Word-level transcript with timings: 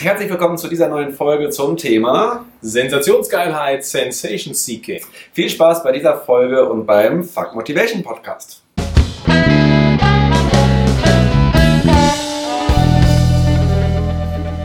Herzlich 0.00 0.30
willkommen 0.30 0.56
zu 0.56 0.68
dieser 0.68 0.86
neuen 0.86 1.12
Folge 1.12 1.50
zum 1.50 1.76
Thema 1.76 2.44
Sensationsgeilheit, 2.60 3.84
Sensation 3.84 4.54
Seeking. 4.54 5.00
Viel 5.32 5.50
Spaß 5.50 5.82
bei 5.82 5.90
dieser 5.90 6.16
Folge 6.18 6.68
und 6.68 6.86
beim 6.86 7.24
Fuck 7.24 7.56
Motivation 7.56 8.04
Podcast. 8.04 8.62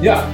Ja, 0.04 0.28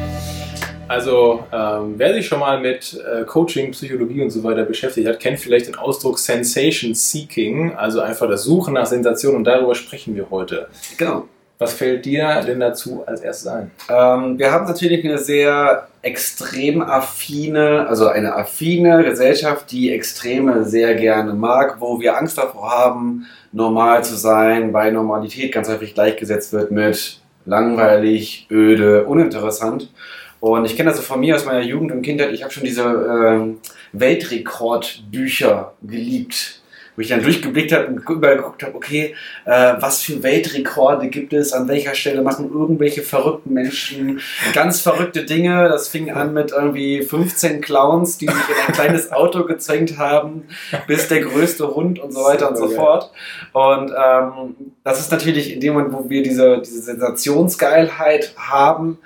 also 0.90 1.46
ähm, 1.54 1.94
wer 1.96 2.13
sich 2.13 2.28
schon 2.28 2.42
mal 2.42 2.60
mit 2.60 3.02
äh, 3.10 3.24
Coaching, 3.24 3.72
Psychologie 3.72 4.22
und 4.22 4.31
so 4.31 4.44
weiter 4.44 4.66
beschäftigt 4.66 5.08
hat, 5.08 5.22
kennt 5.22 5.40
vielleicht 5.40 5.68
den 5.68 5.76
Ausdruck 5.76 6.20
Sensation 6.20 6.94
Seeking, 6.94 7.74
also 7.74 8.02
einfach 8.02 8.28
das 8.28 8.44
Suchen 8.44 8.74
nach 8.74 8.88
Sensation 8.88 9.38
und 9.38 9.46
darüber 9.46 9.76
sprechen 9.76 10.13
wir 10.16 10.29
heute. 10.29 10.68
Genau. 10.97 11.29
Was 11.62 11.73
fällt 11.73 12.05
dir 12.05 12.41
denn 12.47 12.62
dazu 12.62 13.03
als 13.05 13.19
erstes 13.19 13.47
ein? 13.47 13.71
Ähm, 13.89 14.39
wir 14.39 14.49
haben 14.49 14.65
natürlich 14.65 15.03
eine 15.03 15.17
sehr 15.17 15.89
extrem 16.02 16.81
affine, 16.81 17.85
also 17.85 18.07
eine 18.07 18.34
affine 18.34 19.03
Gesellschaft, 19.03 19.70
die 19.70 19.91
Extreme 19.91 20.63
sehr 20.63 20.95
gerne 20.95 21.34
mag, 21.34 21.81
wo 21.81 21.99
wir 21.99 22.17
Angst 22.17 22.37
davor 22.37 22.71
haben, 22.71 23.25
normal 23.51 24.05
zu 24.05 24.15
sein, 24.15 24.71
weil 24.71 24.93
Normalität 24.93 25.51
ganz 25.51 25.67
häufig 25.67 25.93
gleichgesetzt 25.93 26.53
wird 26.53 26.71
mit 26.71 27.20
langweilig, 27.45 28.48
öde, 28.49 29.03
uninteressant. 29.03 29.91
Und 30.39 30.63
ich 30.63 30.77
kenne 30.77 30.91
das 30.91 30.98
so 30.99 31.03
von 31.03 31.20
mir 31.20 31.35
aus 31.35 31.43
meiner 31.43 31.59
Jugend 31.59 31.91
und 31.91 32.03
Kindheit. 32.03 32.31
Ich 32.31 32.41
habe 32.41 32.53
schon 32.53 32.63
diese 32.63 32.84
ähm, 32.84 33.57
Weltrekordbücher 33.91 35.73
geliebt, 35.81 36.59
wo 36.99 37.02
ich 37.02 37.08
dann 37.08 37.23
durchgeblickt 37.23 37.71
habe 37.71 37.88
und 37.88 38.09
überall 38.09 38.35
geguckt 38.35 38.62
habe, 38.62 38.76
okay, 38.76 39.16
äh, 39.45 39.76
was 39.80 40.02
für 40.02 40.21
Weltrekorde 40.21 41.07
gibt 41.07 41.31
es, 41.31 41.53
an 41.53 41.70
welcher 41.70 41.95
Stelle 41.95 42.21
machen 42.21 42.52
irgendwelche 42.52 43.03
verrückten 43.03 43.53
Menschen 43.53 44.20
ganz 44.53 44.81
verrückte 44.81 45.23
Dinge. 45.23 45.70
Das 45.70 45.88
fing 45.88 46.12
an 46.12 46.34
mit 46.34 46.52
irgendwie 46.52 47.02
15 47.02 47.62
Clowns, 47.62 48.17
die 48.17 48.26
sich 48.26 48.35
in 48.35 48.67
ein 48.67 48.73
kleines 48.73 49.12
Auto 49.13 49.46
gezwängt 49.46 49.98
haben, 49.98 50.49
bis 50.88 51.07
der 51.07 51.21
größte 51.21 51.73
Hund 51.73 51.99
und 51.99 52.12
so 52.12 52.21
weiter 52.26 52.49
und 52.49 52.57
so 52.57 52.68
fort. 52.68 53.12
Und 53.54 53.91
ähm, 53.91 54.55
das 54.84 54.99
ist 54.99 55.10
natürlich 55.10 55.54
in 55.54 55.62
dem 55.62 55.76
Moment, 55.76 55.93
wo 55.93 56.10
wir 56.10 56.21
diese, 56.21 56.60
diese 56.60 56.82
Sensationsgeilheit 56.82 58.34
haben, 58.35 58.98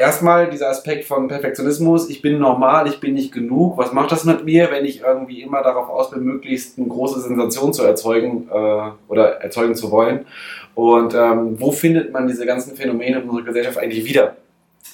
erstmal 0.00 0.48
dieser 0.48 0.70
Aspekt 0.70 1.04
von 1.04 1.28
Perfektionismus, 1.28 2.08
ich 2.08 2.22
bin 2.22 2.38
normal, 2.38 2.88
ich 2.88 3.00
bin 3.00 3.14
nicht 3.14 3.32
genug. 3.32 3.76
Was 3.76 3.92
macht 3.92 4.10
das 4.10 4.24
mit 4.24 4.44
mir, 4.44 4.70
wenn 4.70 4.84
ich 4.84 5.02
irgendwie 5.02 5.42
immer 5.42 5.62
darauf 5.62 5.88
aus 5.88 6.10
bin, 6.10 6.24
möglichst 6.24 6.78
eine 6.78 6.88
große 6.88 7.20
Sensation 7.20 7.72
zu 7.72 7.84
erzeugen 7.84 8.48
äh, 8.50 8.90
oder 9.08 9.42
erzeugen 9.42 9.74
zu 9.74 9.90
wollen? 9.90 10.26
Und 10.74 11.14
ähm, 11.14 11.60
wo 11.60 11.70
findet 11.70 12.12
man 12.12 12.26
diese 12.26 12.46
ganzen 12.46 12.76
Phänomene 12.76 13.20
in 13.20 13.28
unserer 13.28 13.44
Gesellschaft 13.44 13.78
eigentlich 13.78 14.04
wieder? 14.04 14.36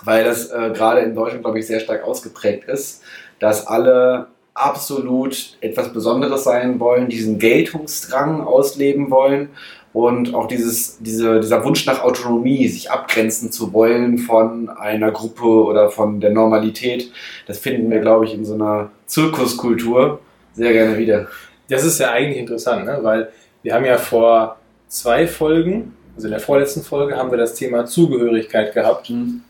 Weil 0.02 0.24
das 0.24 0.50
äh, 0.50 0.72
gerade 0.74 1.00
in 1.00 1.14
Deutschland, 1.14 1.44
glaube 1.44 1.60
ich, 1.60 1.66
sehr 1.66 1.80
stark 1.80 2.02
ausgeprägt 2.02 2.64
ist, 2.68 3.02
dass 3.38 3.66
alle 3.66 4.26
absolut 4.54 5.56
etwas 5.60 5.92
Besonderes 5.92 6.42
sein 6.44 6.80
wollen, 6.80 7.08
diesen 7.08 7.38
Geltungsdrang 7.38 8.40
ausleben 8.40 9.10
wollen 9.10 9.50
und 9.96 10.34
auch 10.34 10.46
dieses, 10.46 10.98
diese, 10.98 11.40
dieser 11.40 11.64
Wunsch 11.64 11.86
nach 11.86 12.02
Autonomie, 12.02 12.68
sich 12.68 12.90
abgrenzen 12.90 13.50
zu 13.50 13.72
wollen 13.72 14.18
von 14.18 14.68
einer 14.68 15.10
Gruppe 15.10 15.46
oder 15.46 15.88
von 15.88 16.20
der 16.20 16.32
Normalität, 16.32 17.10
das 17.46 17.60
finden 17.60 17.90
wir, 17.90 18.00
glaube 18.00 18.26
ich, 18.26 18.34
in 18.34 18.44
so 18.44 18.52
einer 18.52 18.90
Zirkuskultur 19.06 20.20
sehr 20.52 20.74
gerne 20.74 20.98
wieder. 20.98 21.28
Das 21.70 21.82
ist 21.82 21.98
ja 21.98 22.10
eigentlich 22.10 22.36
interessant, 22.36 22.84
ne? 22.84 22.98
weil 23.00 23.30
wir 23.62 23.72
haben 23.72 23.86
ja 23.86 23.96
vor 23.96 24.58
zwei 24.86 25.26
Folgen, 25.26 25.96
also 26.14 26.26
in 26.26 26.32
der 26.32 26.40
vorletzten 26.40 26.82
Folge, 26.82 27.16
haben 27.16 27.30
wir 27.30 27.38
das 27.38 27.54
Thema 27.54 27.86
Zugehörigkeit 27.86 28.74
gehabt. 28.74 29.08
Mhm. 29.08 29.40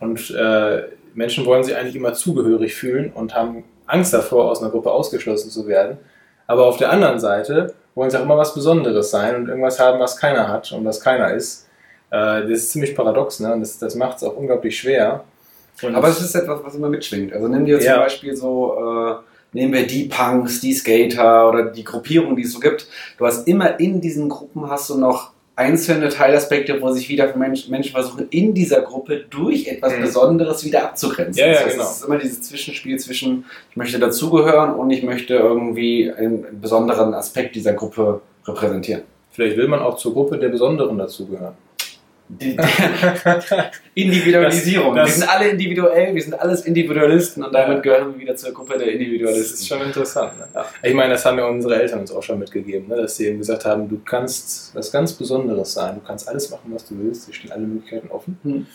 Und 0.00 0.30
äh, 0.32 0.82
Menschen 1.14 1.46
wollen 1.46 1.64
sich 1.64 1.74
eigentlich 1.74 1.96
immer 1.96 2.12
zugehörig 2.12 2.74
fühlen 2.74 3.10
und 3.14 3.34
haben 3.34 3.64
Angst 3.86 4.12
davor, 4.12 4.50
aus 4.50 4.60
einer 4.60 4.70
Gruppe 4.70 4.90
ausgeschlossen 4.90 5.48
zu 5.48 5.66
werden. 5.66 5.96
Aber 6.46 6.66
auf 6.66 6.76
der 6.76 6.92
anderen 6.92 7.18
Seite 7.18 7.72
wollen 7.94 8.10
sie 8.10 8.18
auch 8.18 8.22
immer 8.22 8.36
was 8.36 8.54
Besonderes 8.54 9.10
sein 9.10 9.34
und 9.36 9.48
irgendwas 9.48 9.78
haben, 9.80 9.98
was 10.00 10.16
keiner 10.16 10.48
hat 10.48 10.70
und 10.72 10.84
was 10.84 11.00
keiner 11.00 11.32
ist. 11.32 11.66
Äh, 12.10 12.42
das 12.42 12.50
ist 12.50 12.70
ziemlich 12.70 12.94
paradox, 12.94 13.40
ne? 13.40 13.52
Und 13.52 13.60
das, 13.60 13.78
das 13.78 13.94
macht 13.94 14.18
es 14.18 14.24
auch 14.24 14.36
unglaublich 14.36 14.78
schwer. 14.78 15.24
Und 15.82 15.94
Aber 15.94 16.08
es 16.08 16.20
ist 16.20 16.34
etwas, 16.34 16.60
was 16.64 16.74
immer 16.74 16.88
mitschwingt. 16.88 17.32
Also 17.32 17.48
dir 17.48 17.78
zum 17.78 17.86
Ja. 17.86 17.98
Beispiel 17.98 18.34
so, 18.34 18.76
äh, 18.78 19.14
nehmen 19.52 19.72
wir 19.72 19.86
die 19.86 20.04
Punks, 20.04 20.60
die 20.60 20.74
Skater 20.74 21.48
oder 21.48 21.66
die 21.66 21.84
Gruppierungen, 21.84 22.36
die 22.36 22.42
es 22.42 22.52
so 22.52 22.60
gibt. 22.60 22.86
Du 23.16 23.26
hast 23.26 23.46
immer 23.46 23.78
in 23.78 24.00
diesen 24.00 24.28
Gruppen 24.28 24.68
hast 24.70 24.90
du 24.90 24.98
noch 24.98 25.32
einzelne 25.58 26.08
Teilaspekte, 26.08 26.80
wo 26.80 26.92
sich 26.92 27.08
wieder 27.08 27.36
Menschen, 27.36 27.72
Menschen 27.72 27.90
versuchen, 27.90 28.28
in 28.30 28.54
dieser 28.54 28.82
Gruppe 28.82 29.24
durch 29.28 29.66
etwas 29.66 29.92
Mhm. 29.92 30.02
Besonderes 30.02 30.64
wieder 30.64 30.84
abzugrenzen. 30.84 31.40
Ja, 31.40 31.48
ja, 31.48 31.64
das 31.64 31.72
genau. 31.72 31.84
Es 31.84 31.96
ist 31.96 32.04
immer 32.04 32.18
dieses 32.18 32.42
Zwischenspiel 32.42 32.96
zwischen, 32.98 33.44
ich 33.70 33.76
möchte 33.76 33.98
dazugehören 33.98 34.72
und 34.74 34.90
ich 34.90 35.02
möchte 35.02 35.34
irgendwie 35.34 36.12
einen 36.12 36.60
besonderen 36.60 37.12
Aspekt 37.12 37.56
dieser 37.56 37.72
Gruppe 37.72 38.20
repräsentieren. 38.46 39.02
vielleicht 39.32 39.56
will 39.56 39.68
man 39.68 39.80
auch 39.80 39.96
zur 39.96 40.12
Gruppe 40.14 40.38
der 40.38 40.48
Besonderen 40.48 40.96
dazugehören. 40.98 41.54
Die, 42.28 42.56
Individualisierung. 43.94 44.94
Das- 44.94 45.08
wir 45.08 45.12
sind 45.14 45.28
alle 45.28 45.48
individuell, 45.48 46.14
wir 46.14 46.22
sind 46.22 46.34
alles 46.38 46.62
Individualisten 46.66 47.42
und 47.42 47.52
damit 47.54 47.82
gehören 47.82 48.12
wir 48.14 48.20
wieder 48.20 48.36
zur 48.36 48.52
Gruppe 48.52 48.76
der 48.78 48.86
Das 48.86 48.94
Individualisten. 48.94 49.54
ist 49.54 49.68
schon 49.68 49.80
interessant. 49.82 50.38
Ne? 50.38 50.46
Ja. 50.54 50.66
Ich 50.82 50.94
meine, 50.94 51.14
das 51.14 51.24
haben 51.24 51.38
ja 51.38 51.46
unsere 51.46 51.80
Eltern 51.80 52.00
uns 52.00 52.12
auch 52.12 52.22
schon 52.22 52.38
mitgegeben, 52.38 52.88
ne? 52.88 52.96
dass 52.96 53.16
sie 53.16 53.26
eben 53.26 53.38
gesagt 53.38 53.64
haben, 53.64 53.88
du 53.88 54.00
kannst 54.04 54.74
was 54.74 54.92
ganz 54.92 55.12
Besonderes 55.14 55.72
sein, 55.72 55.96
du 55.96 56.00
kannst 56.06 56.28
alles 56.28 56.50
machen, 56.50 56.70
was 56.72 56.86
du 56.86 56.96
willst, 56.98 57.28
dir 57.28 57.32
stehen 57.32 57.50
alle 57.52 57.66
Möglichkeiten 57.66 58.08
offen. 58.10 58.38
Hm. 58.42 58.66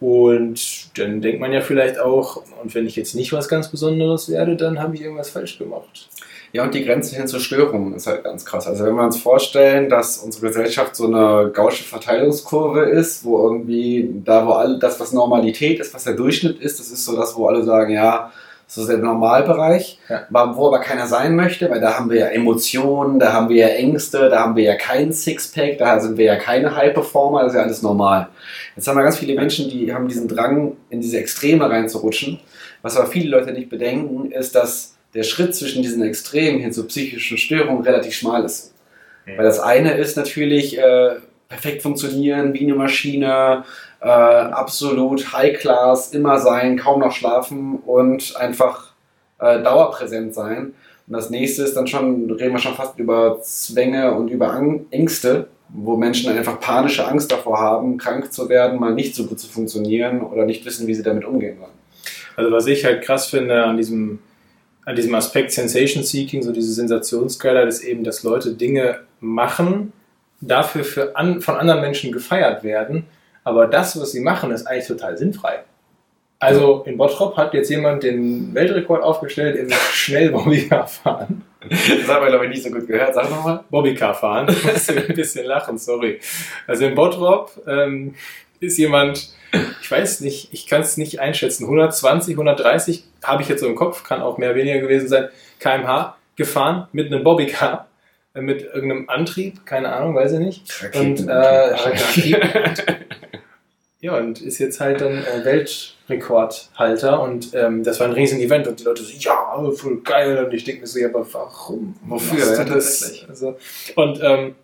Und 0.00 0.98
dann 0.98 1.20
denkt 1.20 1.40
man 1.40 1.52
ja 1.52 1.60
vielleicht 1.60 1.98
auch, 1.98 2.42
und 2.62 2.74
wenn 2.74 2.86
ich 2.86 2.94
jetzt 2.96 3.14
nicht 3.14 3.32
was 3.32 3.48
ganz 3.48 3.68
Besonderes 3.68 4.28
werde, 4.28 4.54
dann 4.56 4.80
habe 4.80 4.94
ich 4.94 5.02
irgendwas 5.02 5.30
falsch 5.30 5.58
gemacht. 5.58 6.08
Ja, 6.52 6.62
und 6.64 6.72
die 6.74 6.84
Grenze 6.84 7.14
hin 7.16 7.26
zur 7.26 7.40
Störung 7.40 7.94
ist 7.94 8.06
halt 8.06 8.24
ganz 8.24 8.44
krass. 8.44 8.66
Also 8.66 8.84
wenn 8.84 8.94
wir 8.94 9.04
uns 9.04 9.18
vorstellen, 9.18 9.88
dass 9.88 10.18
unsere 10.18 10.46
Gesellschaft 10.48 10.96
so 10.96 11.06
eine 11.06 11.50
gausche 11.52 11.84
Verteilungskurve 11.84 12.82
ist, 12.84 13.24
wo 13.24 13.38
irgendwie 13.46 14.08
da, 14.24 14.46
wo 14.46 14.52
all 14.52 14.78
das, 14.78 14.98
was 14.98 15.12
Normalität 15.12 15.78
ist, 15.80 15.92
was 15.94 16.04
der 16.04 16.14
Durchschnitt 16.14 16.58
ist, 16.60 16.80
das 16.80 16.90
ist 16.90 17.04
so 17.04 17.16
das, 17.16 17.36
wo 17.36 17.46
alle 17.46 17.62
sagen, 17.64 17.92
ja, 17.92 18.32
das 18.66 18.76
ist 18.76 18.88
der 18.90 18.98
Normalbereich, 18.98 19.98
Ja. 20.10 20.26
wo 20.30 20.66
aber 20.66 20.80
keiner 20.80 21.06
sein 21.06 21.34
möchte, 21.36 21.70
weil 21.70 21.80
da 21.80 21.98
haben 21.98 22.10
wir 22.10 22.18
ja 22.18 22.26
Emotionen, 22.26 23.18
da 23.18 23.32
haben 23.32 23.48
wir 23.48 23.56
ja 23.56 23.68
Ängste, 23.68 24.28
da 24.28 24.40
haben 24.40 24.56
wir 24.56 24.64
ja 24.64 24.74
keinen 24.74 25.12
Sixpack, 25.12 25.78
da 25.78 25.98
sind 26.00 26.18
wir 26.18 26.26
ja 26.26 26.36
keine 26.36 26.76
High-Performer, 26.76 27.44
das 27.44 27.52
ist 27.52 27.56
ja 27.56 27.62
alles 27.62 27.80
normal. 27.82 28.28
Jetzt 28.76 28.86
haben 28.86 28.96
wir 28.98 29.04
ganz 29.04 29.16
viele 29.18 29.34
Menschen, 29.34 29.70
die 29.70 29.92
haben 29.94 30.06
diesen 30.06 30.28
Drang, 30.28 30.76
in 30.90 31.00
diese 31.00 31.18
Extreme 31.18 31.68
reinzurutschen. 31.68 32.40
Was 32.82 32.96
aber 32.98 33.06
viele 33.06 33.30
Leute 33.30 33.52
nicht 33.52 33.70
bedenken, 33.70 34.30
ist, 34.32 34.54
dass 34.54 34.97
der 35.14 35.22
Schritt 35.22 35.54
zwischen 35.54 35.82
diesen 35.82 36.02
Extremen 36.02 36.60
hin 36.60 36.72
zu 36.72 36.86
psychischen 36.86 37.38
Störungen 37.38 37.82
relativ 37.82 38.14
schmal 38.14 38.44
ist. 38.44 38.74
Mhm. 39.26 39.38
Weil 39.38 39.44
das 39.44 39.60
eine 39.60 39.96
ist 39.96 40.16
natürlich 40.16 40.78
äh, 40.78 41.16
perfekt 41.48 41.82
funktionieren, 41.82 42.52
wie 42.54 42.64
eine 42.64 42.74
Maschine, 42.74 43.64
äh, 44.00 44.06
absolut 44.06 45.32
High-Class, 45.32 46.12
immer 46.12 46.38
sein, 46.38 46.78
kaum 46.78 47.00
noch 47.00 47.12
schlafen 47.12 47.76
und 47.84 48.36
einfach 48.36 48.92
äh, 49.40 49.62
dauerpräsent 49.62 50.34
sein. 50.34 50.74
Und 51.06 51.14
das 51.14 51.30
nächste 51.30 51.62
ist 51.62 51.74
dann 51.74 51.86
schon, 51.86 52.30
reden 52.30 52.52
wir 52.52 52.58
schon 52.58 52.74
fast 52.74 52.98
über 52.98 53.40
Zwänge 53.42 54.12
und 54.12 54.28
über 54.28 54.52
Ang 54.52 54.86
Ängste, 54.90 55.48
wo 55.70 55.96
Menschen 55.96 56.30
einfach 56.30 56.60
panische 56.60 57.06
Angst 57.06 57.32
davor 57.32 57.58
haben, 57.58 57.98
krank 57.98 58.32
zu 58.32 58.48
werden, 58.48 58.78
mal 58.78 58.94
nicht 58.94 59.14
so 59.14 59.24
gut 59.24 59.40
zu 59.40 59.48
funktionieren 59.48 60.20
oder 60.20 60.44
nicht 60.44 60.64
wissen, 60.64 60.86
wie 60.86 60.94
sie 60.94 61.02
damit 61.02 61.24
umgehen 61.24 61.58
sollen. 61.58 61.72
Also 62.36 62.52
was 62.52 62.66
ich 62.66 62.84
halt 62.84 63.02
krass 63.02 63.26
finde 63.26 63.64
an 63.64 63.76
diesem, 63.76 64.20
an 64.88 64.96
diesem 64.96 65.14
Aspekt 65.14 65.52
Sensation 65.52 66.02
Seeking, 66.02 66.42
so 66.42 66.50
diese 66.50 66.72
Sensationsgeilheit, 66.72 67.68
ist 67.68 67.84
eben, 67.84 68.04
dass 68.04 68.22
Leute 68.22 68.54
Dinge 68.54 69.00
machen, 69.20 69.92
dafür 70.40 70.82
für 70.82 71.14
an, 71.14 71.42
von 71.42 71.56
anderen 71.56 71.82
Menschen 71.82 72.10
gefeiert 72.10 72.64
werden, 72.64 73.04
aber 73.44 73.66
das, 73.66 74.00
was 74.00 74.12
sie 74.12 74.20
machen, 74.20 74.50
ist 74.50 74.66
eigentlich 74.66 74.86
total 74.86 75.18
sinnfrei. 75.18 75.58
Also 76.38 76.84
in 76.86 76.96
Bottrop 76.96 77.36
hat 77.36 77.52
jetzt 77.52 77.68
jemand 77.68 78.02
den 78.02 78.54
Weltrekord 78.54 79.02
aufgestellt 79.02 79.56
im 79.56 79.70
Schnell-Bobbycar 79.70 80.86
fahren. 80.86 81.42
Das 81.68 82.08
haben 82.08 82.24
wir, 82.24 82.30
glaube 82.30 82.44
ich, 82.46 82.50
nicht 82.52 82.62
so 82.62 82.70
gut 82.70 82.86
gehört. 82.86 83.14
Sag 83.14 83.28
nochmal. 83.28 83.64
Bobbycar 83.68 84.14
fahren. 84.14 84.46
Ich 84.56 84.64
muss 84.64 84.88
ein 84.88 85.14
bisschen 85.14 85.44
lachen, 85.44 85.76
sorry. 85.76 86.18
Also 86.66 86.86
in 86.86 86.94
Bottrop 86.94 87.50
ähm, 87.66 88.14
ist 88.60 88.78
jemand, 88.78 89.30
ich 89.80 89.90
weiß 89.90 90.20
nicht, 90.20 90.52
ich 90.52 90.66
kann 90.66 90.82
es 90.82 90.96
nicht 90.96 91.20
einschätzen, 91.20 91.64
120, 91.64 92.34
130 92.34 93.04
habe 93.22 93.42
ich 93.42 93.48
jetzt 93.48 93.60
so 93.60 93.66
im 93.66 93.76
Kopf, 93.76 94.04
kann 94.04 94.20
auch 94.20 94.38
mehr 94.38 94.54
weniger 94.54 94.80
gewesen 94.80 95.08
sein, 95.08 95.28
kmh 95.60 96.16
gefahren 96.36 96.88
mit 96.92 97.12
einem 97.12 97.24
Bobbycar, 97.24 97.88
äh, 98.34 98.40
mit 98.40 98.62
irgendeinem 98.62 99.08
Antrieb, 99.08 99.66
keine 99.66 99.92
Ahnung, 99.92 100.14
weiß 100.14 100.32
ich 100.32 100.38
nicht. 100.38 100.90
Und, 100.94 101.28
äh. 101.28 101.74
Ja, 104.00 104.16
und 104.16 104.40
ist 104.40 104.60
jetzt 104.60 104.78
halt 104.78 105.00
dann 105.00 105.24
äh, 105.24 105.44
Weltrekordhalter 105.44 107.20
und 107.20 107.52
ähm, 107.54 107.82
das 107.82 107.98
war 107.98 108.06
ein 108.06 108.12
riesen 108.12 108.38
Event 108.38 108.68
und 108.68 108.78
die 108.78 108.84
Leute 108.84 109.02
so, 109.02 109.12
ja, 109.12 109.72
voll 109.72 110.02
geil 110.02 110.44
und 110.44 110.54
ich 110.54 110.62
denke 110.62 110.82
mir 110.82 110.86
so, 110.86 111.00
ja, 111.00 111.08
aber 111.08 111.26
warum? 111.32 111.96
Wofür? 112.02 112.38
Ja, 112.38 112.62
das? 112.62 113.24
Also, 113.28 113.56
und 113.96 114.20
ähm, 114.22 114.54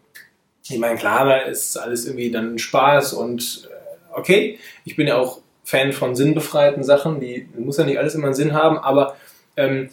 ich 0.69 0.79
meine, 0.79 0.97
klar, 0.97 1.27
da 1.27 1.39
ist 1.39 1.77
alles 1.77 2.07
irgendwie 2.07 2.31
dann 2.31 2.59
Spaß 2.59 3.15
und 3.15 3.69
okay, 4.15 4.59
ich 4.85 4.97
bin 4.97 5.07
ja 5.07 5.17
auch 5.19 5.41
Fan 5.65 5.93
von 5.93 6.15
sinnbefreiten 6.15 6.83
Sachen. 6.83 7.21
Die 7.21 7.49
muss 7.57 7.79
ja 7.79 7.85
nicht 7.85 7.99
alles 7.99 8.15
immer 8.15 8.27
einen 8.27 8.35
Sinn 8.35 8.53
haben, 8.53 8.79
aber 8.79 9.17
ähm, 9.57 9.89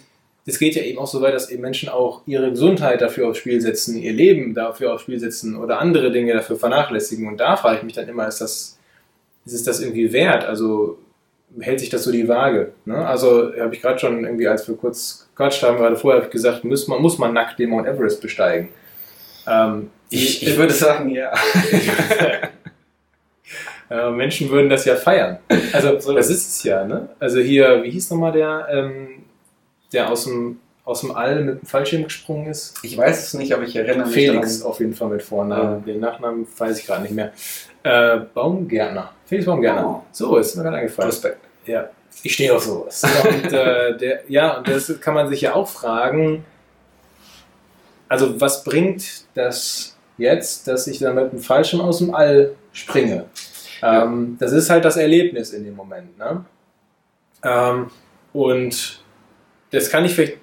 es 0.46 0.60
geht 0.60 0.76
ja 0.76 0.84
eben 0.84 1.00
auch 1.00 1.08
so 1.08 1.22
weit, 1.22 1.34
dass 1.34 1.50
eben 1.50 1.62
Menschen 1.62 1.90
auch 1.90 2.22
ihre 2.26 2.50
Gesundheit 2.50 3.02
dafür 3.02 3.30
aufs 3.30 3.38
Spiel 3.38 3.62
setzen, 3.62 3.98
ihr 3.98 4.12
Leben 4.12 4.54
dafür 4.54 4.94
aufs 4.94 5.04
Spiel 5.04 5.20
setzen 5.20 5.56
oder 5.56 5.80
andere 5.80 6.12
Dinge 6.12 6.34
dafür 6.34 6.58
vernachlässigen. 6.58 7.28
Und 7.28 7.40
da 7.40 7.56
frage 7.56 7.78
ich 7.78 7.84
mich 7.84 7.94
dann 7.94 8.08
immer, 8.08 8.28
ist 8.28 8.42
das, 8.42 8.80
ist 9.46 9.54
es 9.54 9.64
das 9.64 9.82
irgendwie 9.82 10.12
wert? 10.12 10.44
Also 10.44 10.98
hält 11.60 11.80
sich 11.80 11.90
das 11.90 12.04
so 12.04 12.12
die 12.12 12.28
Waage? 12.28 12.74
Ne? 12.86 13.06
Also 13.06 13.54
habe 13.60 13.76
ich 13.76 13.82
gerade 13.82 14.00
schon 14.00 14.24
irgendwie, 14.24 14.48
als 14.48 14.68
wir 14.68 14.76
kurz 14.76 15.30
quatscht 15.36 15.62
haben, 15.64 15.78
gerade 15.78 15.96
vorher 15.96 16.22
gesagt, 16.28 16.64
muss 16.64 16.88
man, 16.88 17.02
muss 17.02 17.18
man 17.18 17.34
nackt 17.34 17.60
den 17.60 17.70
Mount 17.70 17.88
Everest 17.88 18.22
besteigen? 18.22 18.70
Ähm, 19.48 19.90
ich, 20.10 20.46
ich 20.46 20.58
würde 20.58 20.74
sagen, 20.74 21.10
ja. 21.10 21.32
äh, 23.92 24.10
Menschen 24.10 24.50
würden 24.50 24.70
das 24.70 24.86
ja 24.86 24.96
feiern. 24.96 25.40
Also 25.74 25.92
das 26.14 26.30
ist 26.30 26.48
es 26.48 26.64
ja, 26.64 26.86
ne? 26.86 27.10
Also 27.20 27.40
hier, 27.40 27.84
wie 27.84 27.92
hieß 27.92 28.10
nochmal 28.12 28.32
der, 28.32 28.68
ähm, 28.72 29.24
der 29.92 30.10
aus 30.10 30.24
dem, 30.24 30.60
aus 30.86 31.02
dem 31.02 31.12
All 31.12 31.44
mit 31.44 31.62
dem 31.62 31.66
Fallschirm 31.66 32.06
gesprungen 32.06 32.48
ist? 32.48 32.80
Ich 32.84 32.98
weiß 32.98 33.28
es 33.28 33.34
nicht, 33.34 33.54
aber 33.54 33.64
ich 33.64 33.76
erinnere 33.76 34.06
mich 34.06 34.14
Felix 34.14 34.60
daran. 34.60 34.72
auf 34.72 34.80
jeden 34.80 34.94
Fall 34.94 35.10
mit 35.10 35.22
Vornamen. 35.22 35.84
Ja. 35.86 35.94
Den 35.94 36.00
Nachnamen 36.00 36.48
weiß 36.58 36.80
ich 36.80 36.86
gerade 36.86 37.02
nicht 37.02 37.14
mehr. 37.14 37.34
Äh, 37.84 38.22
Baumgärtner. 38.34 39.12
Felix 39.26 39.46
Baumgärtner. 39.46 39.86
Oh. 39.86 40.04
So, 40.14 40.38
ist 40.38 40.56
mir 40.56 40.64
gerade 40.64 40.78
eingefallen. 40.78 41.12
Respekt. 41.12 41.40
Ja, 41.66 41.90
ich 42.24 42.34
stehe 42.34 42.56
auf 42.56 42.64
sowas. 42.64 43.04
und, 43.04 43.52
äh, 43.52 43.98
der, 44.00 44.22
ja, 44.30 44.58
und 44.58 44.70
das 44.70 45.02
kann 45.02 45.14
man 45.14 45.28
sich 45.28 45.42
ja 45.42 45.54
auch 45.54 45.68
fragen, 45.68 46.46
also 48.08 48.40
was 48.40 48.64
bringt 48.64 49.26
das 49.34 49.98
jetzt, 50.18 50.68
dass 50.68 50.88
ich 50.88 51.00
dann 51.00 51.16
mit 51.16 51.34
dem 51.34 51.40
Fallschirm 51.40 51.82
aus 51.82 51.98
dem 51.98 52.16
All 52.16 52.56
springe? 52.72 53.26
Ja. 53.82 54.04
Ähm, 54.04 54.38
das 54.40 54.52
ist 54.52 54.70
halt 54.70 54.86
das 54.86 54.98
Erlebnis 54.98 55.54
in 55.54 55.64
dem 55.64 55.76
Moment. 55.76 56.18
Ne? 56.18 56.46
Ähm, 57.44 57.88
und 58.34 59.04
das 59.72 59.90
kann 59.90 60.06
ich 60.06 60.14
vielleicht 60.14 60.38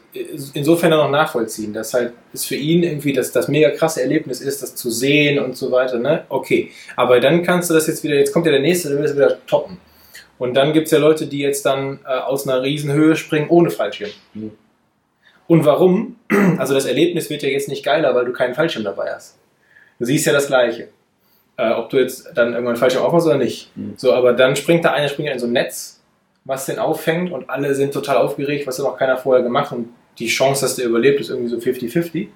insofern 0.54 0.92
auch 0.92 1.04
noch 1.04 1.10
nachvollziehen, 1.10 1.72
dass 1.72 1.94
halt 1.94 2.12
es 2.32 2.44
für 2.44 2.56
ihn 2.56 2.82
irgendwie 2.82 3.12
das, 3.12 3.30
das 3.30 3.48
mega 3.48 3.70
krasse 3.70 4.02
Erlebnis 4.02 4.40
ist, 4.40 4.62
das 4.62 4.74
zu 4.74 4.90
sehen 4.90 5.38
und 5.38 5.56
so 5.56 5.70
weiter. 5.70 5.98
Ne? 5.98 6.24
Okay, 6.28 6.70
aber 6.96 7.20
dann 7.20 7.42
kannst 7.42 7.70
du 7.70 7.74
das 7.74 7.86
jetzt 7.86 8.02
wieder, 8.02 8.16
jetzt 8.16 8.32
kommt 8.32 8.46
ja 8.46 8.52
der 8.52 8.60
nächste, 8.60 8.88
der 8.88 8.98
will 8.98 9.04
das 9.04 9.14
wieder 9.14 9.38
toppen. 9.46 9.78
Und 10.38 10.54
dann 10.54 10.72
gibt 10.72 10.86
es 10.86 10.92
ja 10.92 10.98
Leute, 10.98 11.26
die 11.26 11.40
jetzt 11.40 11.66
dann 11.66 12.00
äh, 12.04 12.08
aus 12.08 12.48
einer 12.48 12.62
Riesenhöhe 12.62 13.16
springen 13.16 13.48
ohne 13.48 13.70
Fallschirm. 13.70 14.10
Mhm. 14.34 14.52
Und 15.46 15.64
warum? 15.64 16.16
Also 16.58 16.74
das 16.74 16.84
Erlebnis 16.84 17.30
wird 17.30 17.42
ja 17.42 17.48
jetzt 17.48 17.68
nicht 17.68 17.84
geiler, 17.84 18.14
weil 18.14 18.24
du 18.24 18.32
keinen 18.32 18.54
Fallschirm 18.54 18.84
dabei 18.84 19.14
hast. 19.14 19.38
Du 19.98 20.04
siehst 20.04 20.26
ja 20.26 20.32
das 20.32 20.46
Gleiche. 20.46 20.88
Äh, 21.58 21.72
ob 21.72 21.90
du 21.90 21.98
jetzt 21.98 22.30
dann 22.36 22.52
irgendwann 22.52 22.76
Fallschirm 22.76 23.02
aufmachst 23.02 23.26
oder 23.26 23.36
nicht. 23.36 23.76
Mhm. 23.76 23.94
So, 23.96 24.14
aber 24.14 24.32
dann 24.32 24.54
springt 24.54 24.84
da 24.84 24.92
einer 24.92 25.08
springt 25.08 25.28
in 25.28 25.40
so 25.40 25.46
ein 25.46 25.52
Netz, 25.52 26.00
was 26.44 26.66
den 26.66 26.78
auffängt 26.78 27.32
und 27.32 27.50
alle 27.50 27.74
sind 27.74 27.92
total 27.92 28.16
aufgeregt, 28.18 28.66
was 28.66 28.78
hat 28.78 28.84
noch 28.84 28.96
keiner 28.96 29.18
vorher 29.18 29.42
gemacht 29.42 29.72
und 29.72 29.88
die 30.18 30.28
Chance, 30.28 30.62
dass 30.62 30.76
der 30.76 30.86
überlebt, 30.86 31.20
ist 31.20 31.30
irgendwie 31.30 31.48
so 31.48 31.56
50-50. 31.56 32.28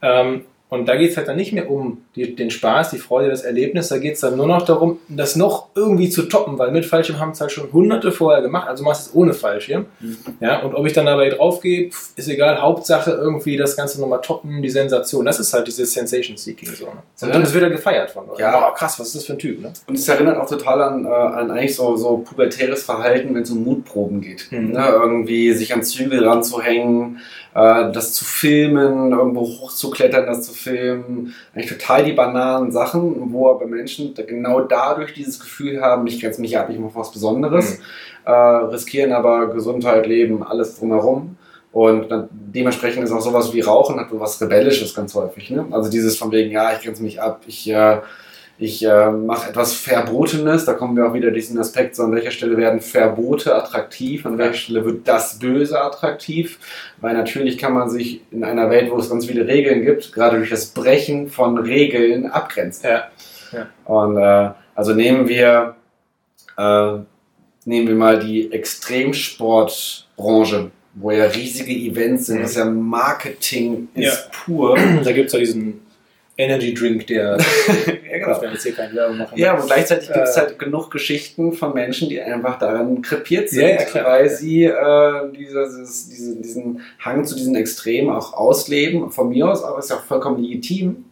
Ähm, 0.00 0.44
und 0.70 0.86
da 0.86 0.96
geht 0.96 1.12
es 1.12 1.16
halt 1.16 1.28
dann 1.28 1.36
nicht 1.36 1.52
mehr 1.52 1.70
um 1.70 2.02
die, 2.14 2.36
den 2.36 2.50
Spaß, 2.50 2.90
die 2.90 2.98
Freude, 2.98 3.30
das 3.30 3.42
Erlebnis. 3.42 3.88
Da 3.88 3.96
geht 3.96 4.14
es 4.14 4.20
dann 4.20 4.36
nur 4.36 4.46
noch 4.46 4.66
darum, 4.66 4.98
das 5.08 5.34
noch 5.34 5.68
irgendwie 5.74 6.10
zu 6.10 6.24
toppen, 6.24 6.58
weil 6.58 6.72
mit 6.72 6.84
Fallschirm 6.84 7.18
haben 7.18 7.30
es 7.30 7.40
halt 7.40 7.52
schon 7.52 7.72
hunderte 7.72 8.12
vorher 8.12 8.42
gemacht, 8.42 8.68
also 8.68 8.84
machst 8.84 9.06
du 9.06 9.10
es 9.10 9.16
ohne 9.16 9.32
Fallschirm. 9.32 9.86
Mhm. 10.00 10.16
Ja, 10.40 10.60
und 10.60 10.74
ob 10.74 10.86
ich 10.86 10.92
dann 10.92 11.06
dabei 11.06 11.30
draufgehe, 11.30 11.88
ist 12.16 12.28
egal. 12.28 12.60
Hauptsache 12.60 13.12
irgendwie 13.12 13.56
das 13.56 13.76
Ganze 13.76 13.98
nochmal 13.98 14.20
toppen, 14.20 14.60
die 14.60 14.68
Sensation. 14.68 15.24
Das 15.24 15.40
ist 15.40 15.54
halt 15.54 15.66
dieses 15.66 15.90
Sensation 15.90 16.36
Seeking. 16.36 16.68
So, 16.74 16.84
ne? 16.84 16.92
Und 17.22 17.34
dann 17.34 17.42
ist 17.42 17.54
wieder 17.54 17.70
gefeiert 17.70 18.10
von 18.10 18.26
Leuten. 18.26 18.42
Ja, 18.42 18.68
oh, 18.68 18.74
krass, 18.74 19.00
was 19.00 19.08
ist 19.08 19.16
das 19.16 19.24
für 19.24 19.32
ein 19.32 19.38
Typ? 19.38 19.62
Ne? 19.62 19.72
Und 19.86 19.96
es 19.96 20.06
erinnert 20.06 20.36
auch 20.36 20.48
total 20.48 20.82
an, 20.82 21.06
äh, 21.06 21.08
an 21.08 21.50
eigentlich 21.50 21.76
so, 21.76 21.96
so 21.96 22.18
pubertäres 22.18 22.82
Verhalten, 22.82 23.34
wenn 23.34 23.42
es 23.42 23.50
um 23.50 23.64
Mutproben 23.64 24.20
geht. 24.20 24.48
Mhm. 24.50 24.72
Ne? 24.72 24.86
Irgendwie 24.86 25.54
sich 25.54 25.72
an 25.72 25.82
Zügel 25.82 26.26
ranzuhängen 26.28 27.20
äh, 27.58 27.92
das 27.92 28.12
zu 28.12 28.24
filmen, 28.24 29.12
irgendwo 29.12 29.42
hochzuklettern, 29.42 30.26
das 30.26 30.42
zu 30.42 30.52
filmen, 30.58 31.34
eigentlich 31.54 31.70
total 31.70 32.04
die 32.04 32.12
banalen 32.12 32.70
Sachen, 32.72 33.32
wo 33.32 33.50
aber 33.50 33.66
Menschen 33.66 34.14
genau 34.14 34.60
dadurch 34.60 35.14
dieses 35.14 35.40
Gefühl 35.40 35.80
haben, 35.80 36.06
ich 36.06 36.20
grenze 36.20 36.40
mich 36.40 36.58
ab, 36.58 36.68
ich 36.70 36.78
mache 36.78 36.94
was 36.94 37.12
Besonderes, 37.12 37.78
mhm. 37.78 37.84
äh, 38.26 38.32
riskieren 38.32 39.12
aber 39.12 39.48
Gesundheit, 39.48 40.06
Leben, 40.06 40.42
alles 40.42 40.78
drumherum. 40.78 41.36
Und 41.70 42.10
dann, 42.10 42.28
dementsprechend 42.30 43.04
ist 43.04 43.12
auch 43.12 43.20
sowas 43.20 43.52
wie 43.52 43.60
Rauchen 43.60 44.00
hat 44.00 44.10
so 44.10 44.18
was 44.18 44.40
Rebellisches 44.40 44.94
ganz 44.94 45.14
häufig. 45.14 45.50
Ne? 45.50 45.66
Also 45.70 45.90
dieses 45.90 46.16
von 46.16 46.32
wegen, 46.32 46.50
ja, 46.50 46.72
ich 46.72 46.82
grenze 46.82 47.02
mich 47.02 47.20
ab, 47.20 47.42
ich 47.46 47.70
äh, 47.70 47.98
ich 48.60 48.84
äh, 48.84 49.10
mache 49.10 49.50
etwas 49.50 49.74
Verbotenes, 49.74 50.64
da 50.64 50.72
kommen 50.72 50.96
wir 50.96 51.06
auch 51.06 51.14
wieder 51.14 51.30
diesen 51.30 51.56
Aspekt, 51.58 51.94
so 51.94 52.02
an 52.02 52.10
welcher 52.12 52.32
Stelle 52.32 52.56
werden 52.56 52.80
Verbote 52.80 53.54
attraktiv, 53.54 54.26
an 54.26 54.36
welcher 54.36 54.54
Stelle 54.54 54.84
wird 54.84 55.06
das 55.06 55.38
Böse 55.38 55.80
attraktiv, 55.80 56.58
weil 57.00 57.14
natürlich 57.14 57.56
kann 57.56 57.72
man 57.72 57.88
sich 57.88 58.22
in 58.32 58.42
einer 58.42 58.68
Welt, 58.68 58.90
wo 58.90 58.98
es 58.98 59.10
ganz 59.10 59.26
viele 59.26 59.46
Regeln 59.46 59.84
gibt, 59.84 60.12
gerade 60.12 60.38
durch 60.38 60.50
das 60.50 60.66
Brechen 60.66 61.28
von 61.28 61.56
Regeln 61.58 62.26
abgrenzen. 62.26 62.90
Ja. 62.90 63.04
ja. 63.52 63.68
Und 63.84 64.16
äh, 64.16 64.50
also 64.74 64.92
nehmen 64.92 65.28
wir, 65.28 65.76
äh, 66.56 66.94
nehmen 67.64 67.86
wir 67.86 67.94
mal 67.94 68.18
die 68.18 68.50
Extremsportbranche, 68.50 70.72
wo 70.94 71.12
ja 71.12 71.26
riesige 71.26 71.72
Events 71.72 72.26
sind, 72.26 72.42
das 72.42 72.50
ist 72.50 72.56
ja 72.56 72.64
Marketing 72.64 73.86
ist 73.94 74.04
ja. 74.04 74.14
pur. 74.32 74.76
Da 75.04 75.12
gibt 75.12 75.28
es 75.28 75.32
ja 75.32 75.38
diesen 75.38 75.82
Energy 76.38 76.72
Drink, 76.72 77.08
der 77.08 77.36
ja, 78.28 78.38
genau. 78.38 78.52
jetzt 78.52 78.62
hier 78.62 78.72
keine 78.72 78.94
Werbung 78.94 79.18
machen. 79.18 79.38
Ja, 79.38 79.52
aber 79.52 79.66
gleichzeitig 79.66 80.12
gibt 80.12 80.26
es 80.26 80.36
äh, 80.36 80.40
halt 80.40 80.58
genug 80.58 80.90
Geschichten 80.90 81.52
von 81.52 81.74
Menschen, 81.74 82.08
die 82.08 82.20
einfach 82.20 82.58
daran 82.58 83.02
krepiert 83.02 83.50
sind, 83.50 83.80
ja, 83.80 84.00
ja, 84.00 84.04
weil 84.04 84.30
sie 84.30 84.64
äh, 84.64 85.32
dieses, 85.36 86.08
diesen, 86.08 86.42
diesen 86.42 86.80
Hang 87.00 87.24
zu 87.24 87.34
diesen 87.34 87.54
Extremen 87.54 88.10
auch 88.10 88.32
ausleben. 88.32 89.10
Von 89.10 89.30
mir 89.30 89.48
aus 89.48 89.64
aber 89.64 89.78
ist 89.78 89.90
ja 89.90 89.96
auch 89.96 90.04
vollkommen 90.04 90.42
legitim. 90.42 91.04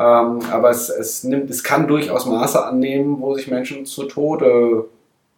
Ähm, 0.00 0.40
aber 0.52 0.70
es, 0.70 0.88
es, 0.88 1.24
nimmt, 1.24 1.50
es 1.50 1.64
kann 1.64 1.88
durchaus 1.88 2.26
Maße 2.26 2.64
annehmen, 2.64 3.16
wo 3.20 3.34
sich 3.34 3.48
Menschen 3.48 3.84
zu 3.84 4.04
Tode 4.04 4.84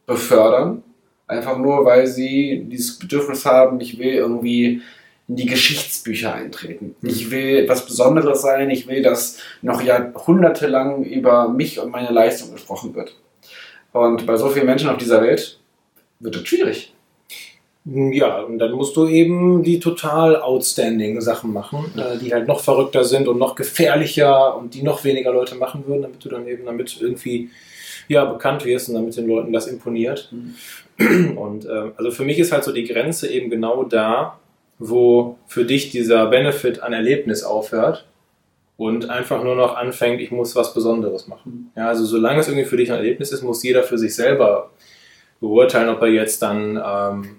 befördern. 0.07 0.83
Einfach 1.27 1.57
nur, 1.57 1.85
weil 1.85 2.07
sie 2.07 2.67
dieses 2.69 2.99
Bedürfnis 2.99 3.47
haben, 3.47 3.81
ich 3.81 3.99
will 3.99 4.15
irgendwie 4.15 4.83
in 5.31 5.37
die 5.37 5.47
Geschichtsbücher 5.47 6.35
eintreten. 6.35 6.97
Mhm. 7.01 7.09
Ich 7.09 7.31
will 7.31 7.59
etwas 7.59 7.87
Besonderes 7.87 8.43
sein, 8.43 8.69
ich 8.69 8.89
will, 8.89 9.01
dass 9.01 9.39
noch 9.63 9.81
jahrhundertelang 9.81 11.05
über 11.05 11.49
mich 11.49 11.79
und 11.79 11.93
meine 11.93 12.11
Leistung 12.11 12.53
gesprochen 12.53 12.97
wird. 12.97 13.15
Und 13.93 14.27
bei 14.27 14.37
so 14.37 14.49
vielen 14.49 14.67
Menschen 14.67 14.91
auf 14.91 14.99
dieser 14.99 15.23
Welt 15.23 15.61
wird 16.19 16.35
das 16.35 16.49
schwierig. 16.49 16.93
Ja, 17.85 18.41
und 18.41 18.59
dann 18.59 18.73
musst 18.73 18.97
du 18.97 19.07
eben 19.07 19.63
die 19.63 19.79
total 19.79 20.41
outstanding 20.41 21.21
Sachen 21.21 21.53
machen, 21.53 21.93
äh, 21.97 22.19
die 22.19 22.35
halt 22.35 22.49
noch 22.49 22.61
verrückter 22.61 23.05
sind 23.05 23.29
und 23.29 23.39
noch 23.39 23.55
gefährlicher 23.55 24.57
und 24.57 24.75
die 24.75 24.83
noch 24.83 25.05
weniger 25.05 25.33
Leute 25.33 25.55
machen 25.55 25.85
würden, 25.87 26.03
damit 26.03 26.25
du 26.25 26.29
dann 26.29 26.47
eben 26.49 26.67
damit 26.67 27.01
irgendwie 27.01 27.51
ja, 28.09 28.25
bekannt 28.25 28.65
wirst 28.65 28.89
und 28.89 28.97
damit 28.97 29.17
den 29.17 29.29
Leuten 29.29 29.53
das 29.53 29.69
imponiert. 29.69 30.31
Mhm. 30.33 31.39
Und 31.39 31.67
äh, 31.67 31.93
also 31.97 32.11
für 32.11 32.25
mich 32.25 32.41
ist 32.41 32.51
halt 32.51 32.65
so 32.65 32.73
die 32.73 32.85
Grenze 32.85 33.33
eben 33.33 33.49
genau 33.49 33.85
da, 33.85 34.40
wo 34.81 35.39
für 35.47 35.65
dich 35.65 35.91
dieser 35.91 36.27
Benefit 36.27 36.83
an 36.83 36.95
Erlebnis 36.95 37.45
aufhört 37.45 38.07
und 38.79 39.11
einfach 39.11 39.45
nur 39.45 39.55
noch 39.55 39.77
anfängt, 39.77 40.23
ich 40.23 40.31
muss 40.31 40.57
was 40.57 40.73
Besonderes 40.73 41.29
machen. 41.29 41.71
Ja, 41.77 41.89
also 41.89 42.07
solange 42.07 42.41
es 42.41 42.49
irgendwie 42.49 42.67
für 42.67 42.79
dich 42.79 42.91
ein 42.91 42.97
Erlebnis 42.97 43.31
ist, 43.31 43.43
muss 43.43 43.63
jeder 43.63 43.83
für 43.83 43.99
sich 43.99 44.15
selber 44.15 44.71
beurteilen, 45.39 45.91
ob 45.91 46.01
er 46.01 46.09
jetzt 46.09 46.41
dann 46.41 46.77
ähm, 46.77 47.37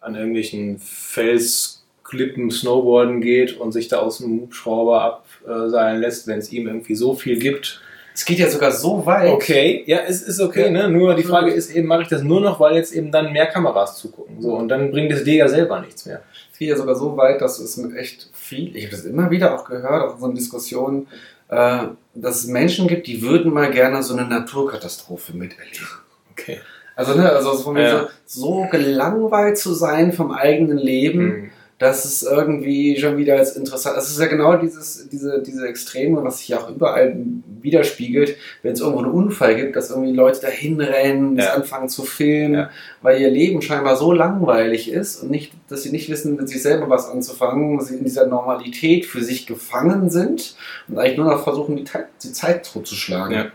an 0.00 0.16
irgendwelchen 0.16 0.78
Felsklippen 0.80 2.50
Snowboarden 2.50 3.20
geht 3.20 3.56
und 3.56 3.70
sich 3.70 3.86
da 3.86 3.98
aus 3.98 4.18
dem 4.18 4.40
Hubschrauber 4.40 5.02
abseilen 5.44 6.00
lässt, 6.00 6.26
wenn 6.26 6.40
es 6.40 6.52
ihm 6.52 6.66
irgendwie 6.66 6.96
so 6.96 7.14
viel 7.14 7.38
gibt, 7.38 7.80
es 8.14 8.24
geht 8.24 8.38
ja 8.38 8.48
sogar 8.48 8.70
so 8.70 9.04
weit. 9.04 9.32
Okay, 9.32 9.82
ja, 9.86 9.98
es 10.06 10.22
ist 10.22 10.40
okay, 10.40 10.66
ja. 10.66 10.70
ne? 10.70 10.88
Nur 10.88 11.16
die 11.16 11.24
Frage 11.24 11.50
ist 11.50 11.74
eben, 11.74 11.88
mache 11.88 12.02
ich 12.02 12.08
das 12.08 12.22
nur 12.22 12.40
noch, 12.40 12.60
weil 12.60 12.76
jetzt 12.76 12.94
eben 12.94 13.10
dann 13.10 13.32
mehr 13.32 13.46
Kameras 13.46 13.98
zugucken. 13.98 14.40
So, 14.40 14.54
und 14.54 14.68
dann 14.68 14.92
bringt 14.92 15.10
es 15.10 15.24
dir 15.24 15.34
ja 15.34 15.48
selber 15.48 15.80
nichts 15.80 16.06
mehr. 16.06 16.22
Es 16.52 16.58
geht 16.58 16.68
ja 16.68 16.76
sogar 16.76 16.94
so 16.94 17.16
weit, 17.16 17.40
dass 17.40 17.58
es 17.58 17.76
mit 17.76 17.96
echt 17.96 18.30
viel, 18.32 18.76
ich 18.76 18.84
habe 18.84 18.96
das 18.96 19.04
immer 19.04 19.30
wieder 19.32 19.52
auch 19.52 19.64
gehört, 19.64 20.02
auch 20.08 20.14
in 20.14 20.20
so 20.20 20.28
Diskussionen, 20.28 21.08
äh, 21.48 21.78
dass 22.14 22.36
es 22.36 22.46
Menschen 22.46 22.86
gibt, 22.86 23.08
die 23.08 23.20
würden 23.20 23.52
mal 23.52 23.72
gerne 23.72 24.00
so 24.04 24.14
eine 24.14 24.28
Naturkatastrophe 24.28 25.36
miterleben. 25.36 25.88
Okay. 26.30 26.60
Also, 26.94 27.14
ne, 27.14 27.28
also 27.28 27.54
so, 27.54 27.76
ja. 27.76 28.06
so, 28.24 28.68
gelangweilt 28.70 29.58
zu 29.58 29.74
sein 29.74 30.12
vom 30.12 30.30
eigenen 30.30 30.78
Leben. 30.78 31.24
Mhm 31.24 31.50
dass 31.78 32.04
es 32.04 32.22
irgendwie 32.22 32.96
schon 32.98 33.16
wieder 33.16 33.36
als 33.36 33.56
interessant 33.56 33.98
ist. 33.98 34.04
Es 34.04 34.10
ist 34.12 34.20
ja 34.20 34.26
genau 34.26 34.56
dieses, 34.56 35.08
diese, 35.08 35.42
diese 35.42 35.66
Extreme, 35.66 36.22
was 36.22 36.38
sich 36.38 36.54
auch 36.54 36.70
überall 36.70 37.16
widerspiegelt, 37.60 38.36
wenn 38.62 38.72
es 38.72 38.80
irgendwo 38.80 39.00
einen 39.00 39.10
Unfall 39.10 39.56
gibt, 39.56 39.74
dass 39.74 39.90
irgendwie 39.90 40.12
Leute 40.12 40.40
dahin 40.42 40.80
rennen, 40.80 41.36
ja. 41.36 41.54
anfangen 41.54 41.88
zu 41.88 42.04
filmen, 42.04 42.54
ja. 42.54 42.70
weil 43.02 43.20
ihr 43.20 43.30
Leben 43.30 43.60
scheinbar 43.60 43.96
so 43.96 44.12
langweilig 44.12 44.90
ist 44.90 45.22
und 45.22 45.30
nicht, 45.30 45.52
dass 45.68 45.82
sie 45.82 45.90
nicht 45.90 46.08
wissen, 46.08 46.36
mit 46.36 46.48
sich 46.48 46.62
selber 46.62 46.88
was 46.88 47.08
anzufangen, 47.08 47.76
dass 47.76 47.88
sie 47.88 47.96
in 47.96 48.04
dieser 48.04 48.26
Normalität 48.26 49.04
für 49.04 49.22
sich 49.22 49.46
gefangen 49.46 50.10
sind 50.10 50.56
und 50.88 50.98
eigentlich 50.98 51.18
nur 51.18 51.30
noch 51.30 51.42
versuchen, 51.42 51.76
die, 51.76 51.84
die 52.22 52.32
Zeit 52.32 52.70
totzuschlagen. 52.72 53.36
Ja. 53.36 53.46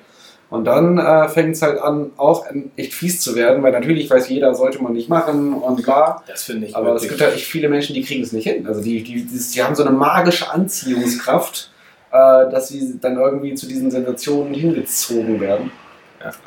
Und 0.50 0.66
dann 0.66 0.98
äh, 0.98 1.30
fängt 1.30 1.56
es 1.56 1.62
halt 1.62 1.80
an, 1.80 2.12
auch 2.18 2.48
echt 2.76 2.94
fies 2.94 3.22
zu 3.22 3.36
werden, 3.36 3.62
weil 3.62 3.72
natürlich 3.72 4.10
weiß 4.10 4.30
jeder, 4.30 4.56
sollte 4.56 4.82
man 4.82 4.94
nicht 4.94 5.08
machen 5.08 5.54
und 5.54 5.84
bla. 5.84 6.24
Das 6.28 6.44
finde 6.44 6.68
ich 6.68 6.76
Aber 6.76 6.96
es 6.96 7.08
gibt 7.08 7.22
halt 7.22 7.36
echt 7.36 7.46
viele 7.46 7.70
Menschen, 7.70 7.94
die 7.94 8.02
kriegen 8.02 8.24
es 8.24 8.32
nicht 8.32 8.48
hin. 8.48 8.66
Also 8.66 8.82
die, 8.82 9.04
die, 9.04 9.26
die, 9.26 9.40
die 9.54 9.64
haben 9.64 9.76
so 9.76 9.84
eine 9.84 9.96
magische 9.96 10.50
Anziehungskraft, 10.50 11.72
äh, 12.12 12.50
dass 12.50 12.70
sie 12.70 13.00
dann 13.00 13.18
irgendwie 13.18 13.54
zu 13.54 13.68
diesen 13.68 13.92
Sensationen 13.92 14.56
hingezogen 14.56 15.40
werden. 15.40 15.72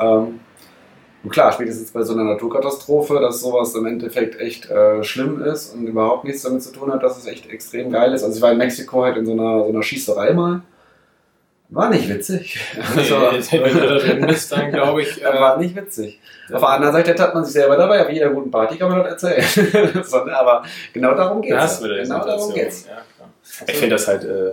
Ähm, 0.01 0.41
und 1.23 1.31
klar, 1.31 1.53
spätestens 1.53 1.93
bei 1.93 2.03
so 2.03 2.15
einer 2.15 2.25
Naturkatastrophe, 2.25 3.21
dass 3.21 3.41
sowas 3.41 3.73
im 3.77 3.87
Endeffekt 3.87 4.41
echt 4.41 4.69
äh, 4.69 5.05
schlimm 5.05 5.41
ist 5.43 5.75
und 5.75 5.87
überhaupt 5.87 6.25
nichts 6.25 6.43
damit 6.43 6.65
zu 6.65 6.73
tun 6.73 6.93
hat, 6.93 7.05
dass 7.05 7.17
es 7.17 7.27
echt 7.27 7.49
extrem 7.49 7.93
geil 7.93 8.13
ist. 8.13 8.25
Also 8.25 8.37
ich 8.37 8.43
war 8.43 8.51
in 8.51 8.59
Mexiko 8.59 9.05
halt 9.05 9.17
in 9.17 9.27
so 9.27 9.33
einer, 9.33 9.63
so 9.63 9.69
einer 9.69 9.83
Schießerei 9.83 10.33
mal. 10.33 10.63
War 11.73 11.89
nicht 11.89 12.09
witzig. 12.09 12.61
Also, 12.97 13.17
wenn 13.17 13.73
du 13.75 13.89
da 13.89 13.95
drin 13.99 14.27
bist, 14.27 14.53
dann 14.53 14.71
glaube 14.71 15.03
ich. 15.03 15.23
äh, 15.25 15.25
war 15.25 15.57
nicht 15.57 15.75
witzig. 15.75 16.21
Auf 16.53 16.61
der 16.61 16.69
anderen 16.69 16.93
Seite 16.93 17.23
hat 17.23 17.35
man 17.35 17.45
sich 17.45 17.55
selber 17.55 17.77
dabei, 17.77 18.05
auf 18.05 18.11
jeder 18.11 18.29
guten 18.29 18.51
Party 18.51 18.77
kann 18.77 18.91
man 18.91 19.03
das 19.03 19.23
erzählen. 19.23 20.05
so, 20.05 20.25
ne, 20.25 20.37
aber 20.37 20.65
genau 20.93 21.15
darum 21.15 21.41
geht 21.41 21.53
Da 21.53 21.65
es. 21.65 21.81
die 21.81 21.89
Genau 21.89 22.25
darum 22.25 22.53
geht's. 22.53 22.87
Ja, 22.87 23.03
klar. 23.17 23.31
Ich 23.67 23.77
finde 23.77 23.95
das 23.95 24.07
halt 24.07 24.25
äh, 24.25 24.53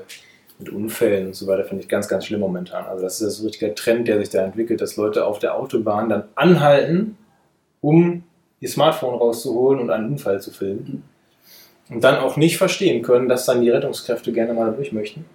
mit 0.60 0.70
Unfällen 0.70 1.28
und 1.28 1.36
so 1.36 1.46
weiter, 1.48 1.66
finde 1.66 1.84
ich 1.84 1.90
ganz, 1.90 2.08
ganz 2.08 2.26
schlimm 2.26 2.40
momentan. 2.40 2.86
Also 2.86 3.04
das 3.04 3.20
ist 3.20 3.36
so 3.36 3.44
ein 3.44 3.48
richtiger 3.48 3.76
Trend, 3.76 4.08
der 4.08 4.20
sich 4.20 4.30
da 4.30 4.44
entwickelt, 4.44 4.80
dass 4.80 4.96
Leute 4.96 5.26
auf 5.26 5.40
der 5.40 5.56
Autobahn 5.56 6.08
dann 6.08 6.24
anhalten, 6.36 7.18
um 7.82 8.24
ihr 8.62 8.70
Smartphone 8.70 9.16
rauszuholen 9.16 9.80
und 9.82 9.90
einen 9.90 10.12
Unfall 10.12 10.42
zu 10.42 10.52
filmen. 10.52 11.04
Und 11.90 12.04
dann 12.04 12.18
auch 12.18 12.38
nicht 12.38 12.58
verstehen 12.58 13.02
können, 13.02 13.28
dass 13.28 13.46
dann 13.46 13.62
die 13.62 13.70
Rettungskräfte 13.70 14.32
gerne 14.32 14.54
mal 14.54 14.72
durch 14.74 14.94
möchten. 14.94 15.26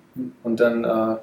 Und 0.43 0.61
dann 0.61 0.85
äh, 0.85 1.17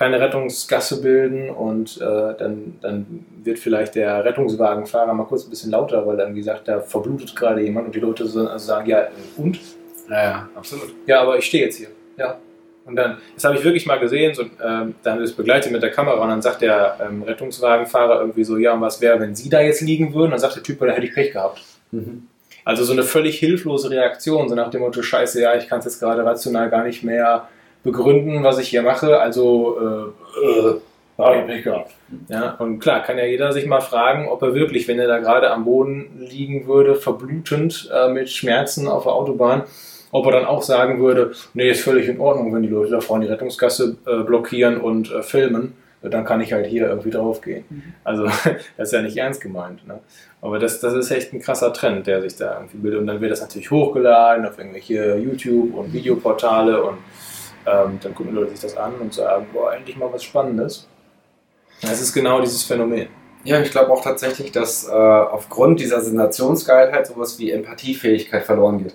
keine 0.00 0.18
Rettungsgasse 0.18 1.02
bilden 1.02 1.50
und 1.50 1.98
äh, 2.00 2.34
dann, 2.38 2.78
dann 2.80 3.26
wird 3.44 3.58
vielleicht 3.58 3.96
der 3.96 4.24
Rettungswagenfahrer 4.24 5.12
mal 5.12 5.24
kurz 5.26 5.44
ein 5.44 5.50
bisschen 5.50 5.72
lauter, 5.72 6.06
weil 6.06 6.18
er 6.18 6.24
irgendwie 6.24 6.42
sagt, 6.42 6.68
da 6.68 6.80
verblutet 6.80 7.36
gerade 7.36 7.60
jemand 7.60 7.84
und 7.88 7.94
die 7.94 8.00
Leute 8.00 8.26
so- 8.26 8.48
also 8.48 8.66
sagen, 8.66 8.88
ja, 8.88 9.08
und? 9.36 9.60
Ja, 10.08 10.22
ja, 10.22 10.48
absolut. 10.54 10.94
Ja, 11.06 11.20
aber 11.20 11.36
ich 11.36 11.44
stehe 11.44 11.64
jetzt 11.66 11.76
hier. 11.76 11.88
Ja. 12.16 12.38
Und 12.86 12.96
dann, 12.96 13.18
das 13.34 13.44
habe 13.44 13.56
ich 13.56 13.62
wirklich 13.62 13.84
mal 13.84 13.98
gesehen, 13.98 14.34
so, 14.34 14.44
ähm, 14.64 14.94
dann 15.02 15.20
ist 15.20 15.36
begleitet 15.36 15.70
mit 15.70 15.82
der 15.82 15.90
Kamera 15.90 16.22
und 16.22 16.30
dann 16.30 16.40
sagt 16.40 16.62
der 16.62 16.96
ähm, 17.06 17.22
Rettungswagenfahrer 17.22 18.20
irgendwie 18.20 18.44
so, 18.44 18.56
ja, 18.56 18.72
und 18.72 18.80
was 18.80 19.02
wäre, 19.02 19.20
wenn 19.20 19.34
Sie 19.34 19.50
da 19.50 19.60
jetzt 19.60 19.82
liegen 19.82 20.14
würden? 20.14 20.30
Dann 20.30 20.40
sagt 20.40 20.56
der 20.56 20.62
Typ, 20.62 20.80
da 20.80 20.86
hätte 20.86 21.06
ich 21.06 21.12
Pech 21.12 21.32
gehabt. 21.32 21.60
Mhm. 21.90 22.26
Also 22.64 22.84
so 22.84 22.94
eine 22.94 23.02
völlig 23.02 23.38
hilflose 23.38 23.90
Reaktion, 23.90 24.48
so 24.48 24.54
nach 24.54 24.70
dem 24.70 24.80
Motto, 24.80 25.02
scheiße, 25.02 25.42
ja, 25.42 25.54
ich 25.56 25.68
kann 25.68 25.80
es 25.80 25.84
jetzt 25.84 26.00
gerade 26.00 26.24
rational 26.24 26.70
gar 26.70 26.84
nicht 26.84 27.02
mehr 27.02 27.48
begründen, 27.82 28.42
was 28.44 28.58
ich 28.58 28.68
hier 28.68 28.82
mache, 28.82 29.20
also 29.20 29.78
äh, 29.80 30.46
äh, 30.46 30.74
da 31.16 31.26
hab 31.26 31.36
ich 31.36 31.46
Pech 31.46 31.64
gehabt. 31.64 31.92
Ja, 32.28 32.54
und 32.58 32.78
klar, 32.78 33.02
kann 33.02 33.18
ja 33.18 33.24
jeder 33.24 33.52
sich 33.52 33.66
mal 33.66 33.80
fragen, 33.80 34.28
ob 34.28 34.42
er 34.42 34.54
wirklich, 34.54 34.88
wenn 34.88 34.98
er 34.98 35.06
da 35.06 35.18
gerade 35.18 35.50
am 35.50 35.64
Boden 35.64 36.18
liegen 36.18 36.66
würde, 36.66 36.94
verblutend 36.94 37.90
äh, 37.94 38.08
mit 38.08 38.30
Schmerzen 38.30 38.88
auf 38.88 39.04
der 39.04 39.12
Autobahn, 39.12 39.64
ob 40.12 40.26
er 40.26 40.32
dann 40.32 40.44
auch 40.46 40.62
sagen 40.62 41.00
würde, 41.00 41.32
nee, 41.54 41.70
ist 41.70 41.82
völlig 41.82 42.08
in 42.08 42.20
Ordnung, 42.20 42.54
wenn 42.54 42.62
die 42.62 42.68
Leute 42.68 42.90
da 42.92 43.00
vorne 43.00 43.26
die 43.26 43.30
Rettungsgasse 43.30 43.96
äh, 44.06 44.22
blockieren 44.22 44.80
und 44.80 45.12
äh, 45.12 45.22
filmen, 45.22 45.74
dann 46.02 46.24
kann 46.24 46.40
ich 46.40 46.52
halt 46.52 46.66
hier 46.66 46.88
irgendwie 46.88 47.10
draufgehen. 47.10 47.94
Also 48.04 48.24
das 48.76 48.88
ist 48.88 48.92
ja 48.92 49.02
nicht 49.02 49.18
ernst 49.18 49.40
gemeint. 49.40 49.86
Ne? 49.86 50.00
Aber 50.40 50.58
das, 50.58 50.80
das 50.80 50.94
ist 50.94 51.10
echt 51.10 51.32
ein 51.32 51.40
krasser 51.40 51.72
Trend, 51.72 52.06
der 52.06 52.22
sich 52.22 52.36
da 52.36 52.54
irgendwie 52.54 52.78
bildet. 52.78 53.00
Und 53.00 53.06
dann 53.06 53.20
wird 53.20 53.30
das 53.30 53.42
natürlich 53.42 53.70
hochgeladen 53.70 54.46
auf 54.46 54.58
irgendwelche 54.58 55.16
YouTube- 55.16 55.74
und 55.74 55.92
Videoportale 55.92 56.82
und 56.82 56.96
ähm, 57.66 57.98
dann 58.02 58.14
gucken 58.14 58.34
Leute 58.34 58.50
sich 58.50 58.60
das 58.60 58.76
an 58.76 58.94
und 59.00 59.14
sagen, 59.14 59.46
boah, 59.52 59.74
endlich 59.74 59.96
mal 59.96 60.12
was 60.12 60.24
Spannendes. 60.24 60.88
Das 61.82 62.00
ist 62.00 62.12
genau 62.12 62.40
dieses 62.40 62.62
Phänomen. 62.62 63.08
Ja, 63.44 63.60
ich 63.60 63.70
glaube 63.70 63.90
auch 63.90 64.02
tatsächlich, 64.02 64.52
dass 64.52 64.86
äh, 64.86 64.90
aufgrund 64.92 65.80
dieser 65.80 66.00
Sensationsgeilheit 66.00 67.06
sowas 67.06 67.38
wie 67.38 67.50
Empathiefähigkeit 67.50 68.44
verloren 68.44 68.84
geht. 68.84 68.94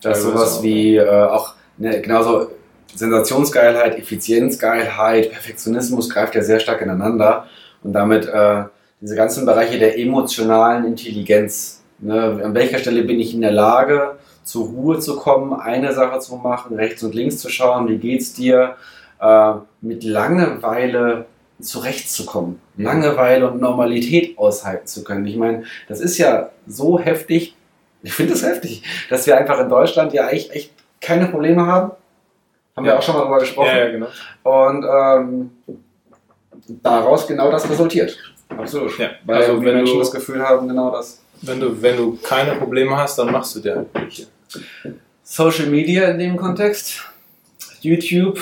Dass 0.00 0.22
Teilweise 0.22 0.22
sowas 0.22 0.58
auch, 0.58 0.62
wie 0.62 0.96
äh, 0.96 1.24
auch 1.24 1.54
ne, 1.76 2.00
genauso 2.00 2.50
Sensationsgeilheit, 2.94 3.98
Effizienzgeilheit, 3.98 5.30
Perfektionismus 5.30 6.08
greift 6.08 6.34
ja 6.34 6.42
sehr 6.42 6.60
stark 6.60 6.80
ineinander 6.80 7.46
und 7.82 7.92
damit 7.92 8.26
äh, 8.26 8.64
diese 9.00 9.16
ganzen 9.16 9.44
Bereiche 9.44 9.78
der 9.78 9.98
emotionalen 9.98 10.86
Intelligenz. 10.86 11.82
Ne, 11.98 12.40
an 12.42 12.54
welcher 12.54 12.78
Stelle 12.78 13.02
bin 13.02 13.20
ich 13.20 13.34
in 13.34 13.42
der 13.42 13.52
Lage, 13.52 14.16
zur 14.50 14.66
Ruhe 14.66 14.98
zu 14.98 15.16
kommen, 15.16 15.52
eine 15.60 15.92
Sache 15.94 16.18
zu 16.18 16.34
machen, 16.36 16.74
rechts 16.76 17.02
und 17.04 17.14
links 17.14 17.38
zu 17.38 17.48
schauen, 17.48 17.88
wie 17.88 17.98
geht's 17.98 18.32
dir, 18.32 18.74
äh, 19.20 19.52
mit 19.80 20.02
Langeweile 20.02 21.26
zurechtzukommen, 21.60 22.58
Mhm. 22.76 22.84
Langeweile 22.84 23.50
und 23.50 23.60
Normalität 23.60 24.36
aushalten 24.38 24.86
zu 24.86 25.04
können. 25.04 25.24
Ich 25.26 25.36
meine, 25.36 25.62
das 25.88 26.00
ist 26.00 26.18
ja 26.18 26.50
so 26.66 26.98
heftig, 26.98 27.54
ich 28.02 28.12
finde 28.12 28.32
es 28.32 28.42
heftig, 28.42 28.82
dass 29.08 29.26
wir 29.26 29.36
einfach 29.38 29.60
in 29.60 29.68
Deutschland 29.68 30.12
ja 30.14 30.28
echt, 30.30 30.50
echt 30.50 30.72
keine 31.00 31.26
Probleme 31.26 31.64
haben. 31.66 31.92
Haben 32.76 32.86
wir 32.86 32.92
Ja. 32.92 32.98
auch 32.98 33.02
schon 33.02 33.14
mal 33.14 33.22
drüber 33.22 33.38
gesprochen. 33.38 33.68
Ja, 33.68 33.78
ja, 33.78 33.90
genau. 33.90 34.06
Und 34.42 34.84
ähm, 34.84 35.50
daraus 36.82 37.26
genau 37.26 37.50
das 37.50 37.68
resultiert. 37.70 38.16
Absolut. 38.48 38.98
Ja, 38.98 39.10
Weil 39.24 39.36
also 39.36 39.52
also, 39.52 39.64
wenn 39.64 39.74
Menschen 39.76 39.94
du- 39.94 40.00
das 40.00 40.10
Gefühl 40.10 40.42
haben, 40.42 40.66
genau 40.66 40.90
das. 40.90 41.20
Wenn 41.42 41.58
du, 41.60 41.80
wenn 41.80 41.96
du 41.96 42.18
keine 42.22 42.54
Probleme 42.56 42.96
hast, 42.96 43.18
dann 43.18 43.30
machst 43.32 43.54
du 43.56 43.60
dir 43.60 43.76
halt 43.76 43.88
welche. 43.94 44.26
Social 45.22 45.66
Media 45.66 46.08
in 46.10 46.18
dem 46.18 46.36
Kontext, 46.36 47.04
YouTube 47.80 48.40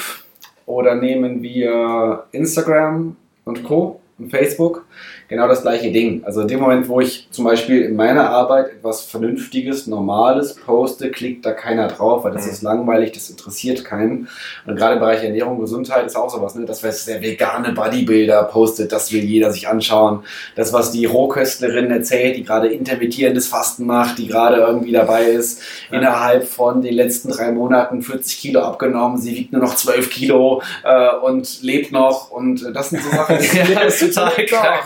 oder 0.66 0.94
nehmen 0.94 1.42
wir 1.42 2.24
Instagram 2.32 3.16
und 3.44 3.64
Co. 3.64 4.00
und 4.18 4.30
Facebook, 4.30 4.86
genau 5.28 5.46
das 5.46 5.62
gleiche 5.62 5.92
Ding. 5.92 6.22
Also 6.24 6.40
in 6.40 6.48
dem 6.48 6.60
Moment, 6.60 6.88
wo 6.88 7.00
ich 7.00 7.28
zum 7.30 7.44
Beispiel 7.44 7.82
in 7.82 7.96
meiner 7.96 8.30
Arbeit 8.30 8.70
etwas 8.72 9.02
Vernünftiges, 9.02 9.86
Normales 9.86 10.54
poste, 10.54 11.10
klickt 11.10 11.44
da 11.44 11.52
keiner 11.52 11.88
drauf, 11.88 12.24
weil 12.24 12.32
das 12.32 12.46
Mhm. 12.46 12.50
ist 12.52 12.62
langweilig, 12.62 13.12
das 13.12 13.28
interessiert 13.30 13.84
keinen. 13.84 14.28
Und 14.66 14.76
gerade 14.76 14.94
im 14.94 15.00
Bereich 15.00 15.22
Ernährung, 15.22 15.60
Gesundheit 15.60 16.06
ist 16.06 16.16
auch 16.16 16.30
sowas, 16.30 16.54
ne? 16.54 16.64
Das, 16.64 16.82
was 16.82 17.04
der 17.04 17.20
vegane 17.22 17.72
Bodybuilder 17.72 18.44
postet, 18.44 18.90
das 18.92 19.12
will 19.12 19.22
jeder 19.24 19.52
sich 19.52 19.68
anschauen. 19.68 20.24
Das, 20.56 20.72
was 20.72 20.90
die 20.92 21.04
Rohköstlerin 21.04 21.90
erzählt, 21.90 22.36
die 22.36 22.44
gerade 22.44 22.68
intermittierendes 22.68 23.48
Fasten 23.48 23.86
macht, 23.86 24.18
die 24.18 24.26
gerade 24.28 24.56
irgendwie 24.56 24.92
dabei 24.92 25.24
ist, 25.24 25.60
Ja. 25.90 25.98
innerhalb 25.98 26.48
von 26.48 26.80
den 26.82 26.94
letzten 26.94 27.30
drei 27.30 27.52
Monaten 27.52 28.02
40 28.02 28.38
Kilo 28.40 28.60
abgenommen, 28.60 29.18
sie 29.18 29.34
wiegt 29.36 29.52
nur 29.52 29.60
noch 29.62 29.74
12 29.74 30.10
Kilo 30.10 30.62
äh, 30.84 31.14
und 31.22 31.62
lebt 31.62 31.92
noch 31.92 32.30
und 32.30 32.64
äh, 32.64 32.72
das 32.72 32.90
sind 32.90 33.02
so 33.02 33.10
Sachen, 33.10 33.36
ja, 33.74 33.80
ist 33.82 34.00
total 34.00 34.32
krank. 34.46 34.84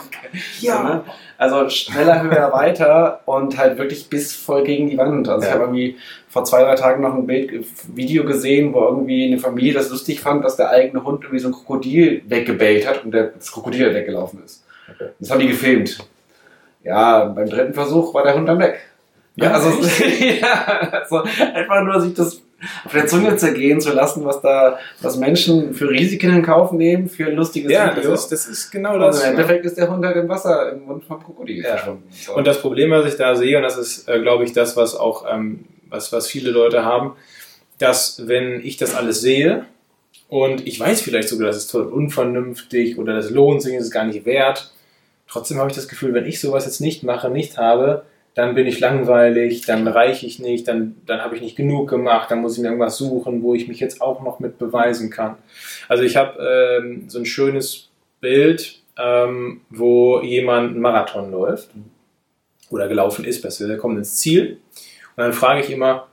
So, 0.61 0.73
ne? 0.73 1.03
Also 1.39 1.69
schneller, 1.69 2.23
höher, 2.23 2.53
weiter 2.53 3.21
und 3.27 3.59
halt 3.59 3.79
wirklich 3.79 4.09
bis 4.09 4.35
voll 4.35 4.65
gegen 4.65 4.89
die 4.89 4.97
Wand. 4.99 5.29
Also 5.29 5.43
ich 5.43 5.49
Ja. 5.49 5.55
habe 5.55 5.65
irgendwie 5.65 5.97
vor 6.29 6.45
zwei, 6.45 6.63
drei 6.63 6.75
Tagen 6.77 7.03
noch 7.03 7.15
ein 7.15 7.27
Bild, 7.27 7.65
Video 7.95 8.25
gesehen, 8.25 8.73
wo 8.73 8.81
irgendwie 8.85 9.27
eine 9.27 9.39
Familie 9.39 9.73
das 9.75 9.91
lustig 9.91 10.21
fand, 10.21 10.45
dass 10.45 10.57
der 10.57 10.71
eigene 10.71 11.05
Hund 11.05 11.23
irgendwie 11.25 11.41
so 11.41 11.49
ein 11.49 11.53
Krokodil 11.53 12.23
weggebellt 12.27 12.87
hat 12.89 13.05
und 13.05 13.13
der, 13.13 13.25
das 13.25 13.51
Krokodil 13.53 13.87
halt 13.87 13.95
weggelaufen 13.95 14.43
ist. 14.45 14.65
Okay. 14.91 15.11
Das 15.19 15.31
haben 15.31 15.41
die 15.41 15.49
gefilmt. 15.49 15.99
Ja, 16.85 17.25
beim 17.27 17.49
dritten 17.49 17.75
Versuch 17.75 18.13
war 18.15 18.23
der 18.25 18.35
Hund 18.35 18.49
dann 18.49 18.59
weg. 18.59 18.81
Ja, 19.37 19.47
Ja, 19.47 19.53
also, 19.53 19.71
ja, 20.41 20.65
also 20.93 21.23
einfach 21.55 21.83
nur 21.85 22.01
sich 22.01 22.15
das 22.15 22.41
auf 22.85 22.93
der 22.93 23.07
Zunge 23.07 23.37
zergehen 23.37 23.81
zu 23.81 23.93
lassen, 23.93 24.25
was 24.25 24.41
da, 24.41 24.79
was 25.01 25.17
Menschen 25.17 25.75
für 25.75 25.89
Risiken 25.91 26.35
in 26.35 26.43
Kauf 26.43 26.73
nehmen, 26.73 27.09
für 27.09 27.27
ein 27.27 27.35
lustiges 27.35 27.71
Ja, 27.73 27.89
das 27.89 27.99
Video. 27.99 28.13
ist, 28.15 28.29
das 28.29 28.47
ist 28.47 28.71
genau 28.71 28.95
und 28.95 29.01
das. 29.01 29.19
im 29.19 29.23
ne? 29.25 29.31
Endeffekt 29.31 29.65
ist 29.65 29.77
der 29.79 29.91
Hund 29.91 30.05
halt 30.05 30.17
im 30.17 30.29
Wasser 30.29 30.73
im 30.73 30.85
Mund 30.87 31.05
vom 31.05 31.23
Krokodil 31.23 31.63
Ja. 31.63 31.77
verschwunden. 31.77 32.05
So. 32.11 32.35
Und 32.35 32.47
das 32.47 32.61
Problem, 32.61 32.91
was 32.91 33.07
ich 33.07 33.17
da 33.17 33.35
sehe, 33.35 33.57
und 33.57 33.63
das 33.63 33.77
ist, 33.77 34.09
äh, 34.09 34.21
glaube 34.21 34.45
ich, 34.45 34.53
das, 34.53 34.77
was 34.77 34.95
auch, 34.95 35.25
ähm, 35.33 35.65
was, 35.89 36.13
was 36.13 36.27
viele 36.27 36.51
Leute 36.51 36.85
haben, 36.85 37.13
dass 37.79 38.29
wenn 38.29 38.65
ich 38.65 38.77
das 38.77 38.95
alles 38.95 39.21
sehe 39.21 39.65
und 40.29 40.67
ich 40.67 40.79
weiß 40.79 41.01
vielleicht 41.03 41.29
sogar, 41.29 41.49
das 41.49 41.57
ist 41.57 41.71
total 41.71 41.89
unvernünftig 41.93 42.99
oder 42.99 43.15
das 43.17 43.31
lohnt 43.31 43.63
sich, 43.63 43.75
ist 43.75 43.85
es 43.87 43.91
gar 43.91 44.05
nicht 44.05 44.25
wert, 44.25 44.73
trotzdem 45.29 45.59
habe 45.59 45.69
ich 45.71 45.77
das 45.77 45.89
Gefühl, 45.89 46.15
wenn 46.15 46.27
ich 46.27 46.41
sowas 46.41 46.65
jetzt 46.65 46.81
nicht 46.81 47.03
mache, 47.03 47.29
nicht 47.29 47.59
habe, 47.59 48.05
dann 48.35 48.55
bin 48.55 48.67
ich 48.67 48.81
langweilig, 48.81 49.67
dann 49.67 49.87
reiche 49.87 50.27
ich 50.27 50.39
nicht, 50.39 50.67
dann, 50.67 50.97
dann 51.07 51.21
habe 51.21 51.37
ich 51.37 51.43
nicht 51.43 51.57
genug 51.57 51.91
gemacht, 51.91 52.31
dann 52.31 52.41
muss 52.41 52.57
ich 52.57 52.63
mir 52.63 52.69
irgendwas 52.69 52.97
suchen, 52.97 53.43
wo 53.43 53.55
ich 53.55 53.69
mich 53.69 53.81
jetzt 53.81 54.01
auch 54.01 54.23
noch 54.23 54.41
mit 54.41 54.59
beweisen 54.59 55.11
kann. 55.11 55.37
Also 55.89 56.03
ich 56.03 56.17
habe 56.17 56.39
ähm, 56.43 57.05
so 57.09 57.19
ein 57.19 57.27
schönes 57.27 57.91
Bild, 58.21 58.81
ähm, 58.99 59.61
wo 59.69 60.21
jemand 60.21 60.71
einen 60.71 60.81
Marathon 60.81 61.31
läuft 61.31 61.71
oder 62.71 62.89
gelaufen 62.89 63.25
ist, 63.25 63.43
besser, 63.43 63.67
der 63.67 63.77
kommt 63.77 63.99
ins 63.99 64.17
Ziel 64.17 64.59
und 65.17 65.25
dann 65.25 65.33
frage 65.33 65.61
ich 65.61 65.71
immer, 65.71 66.09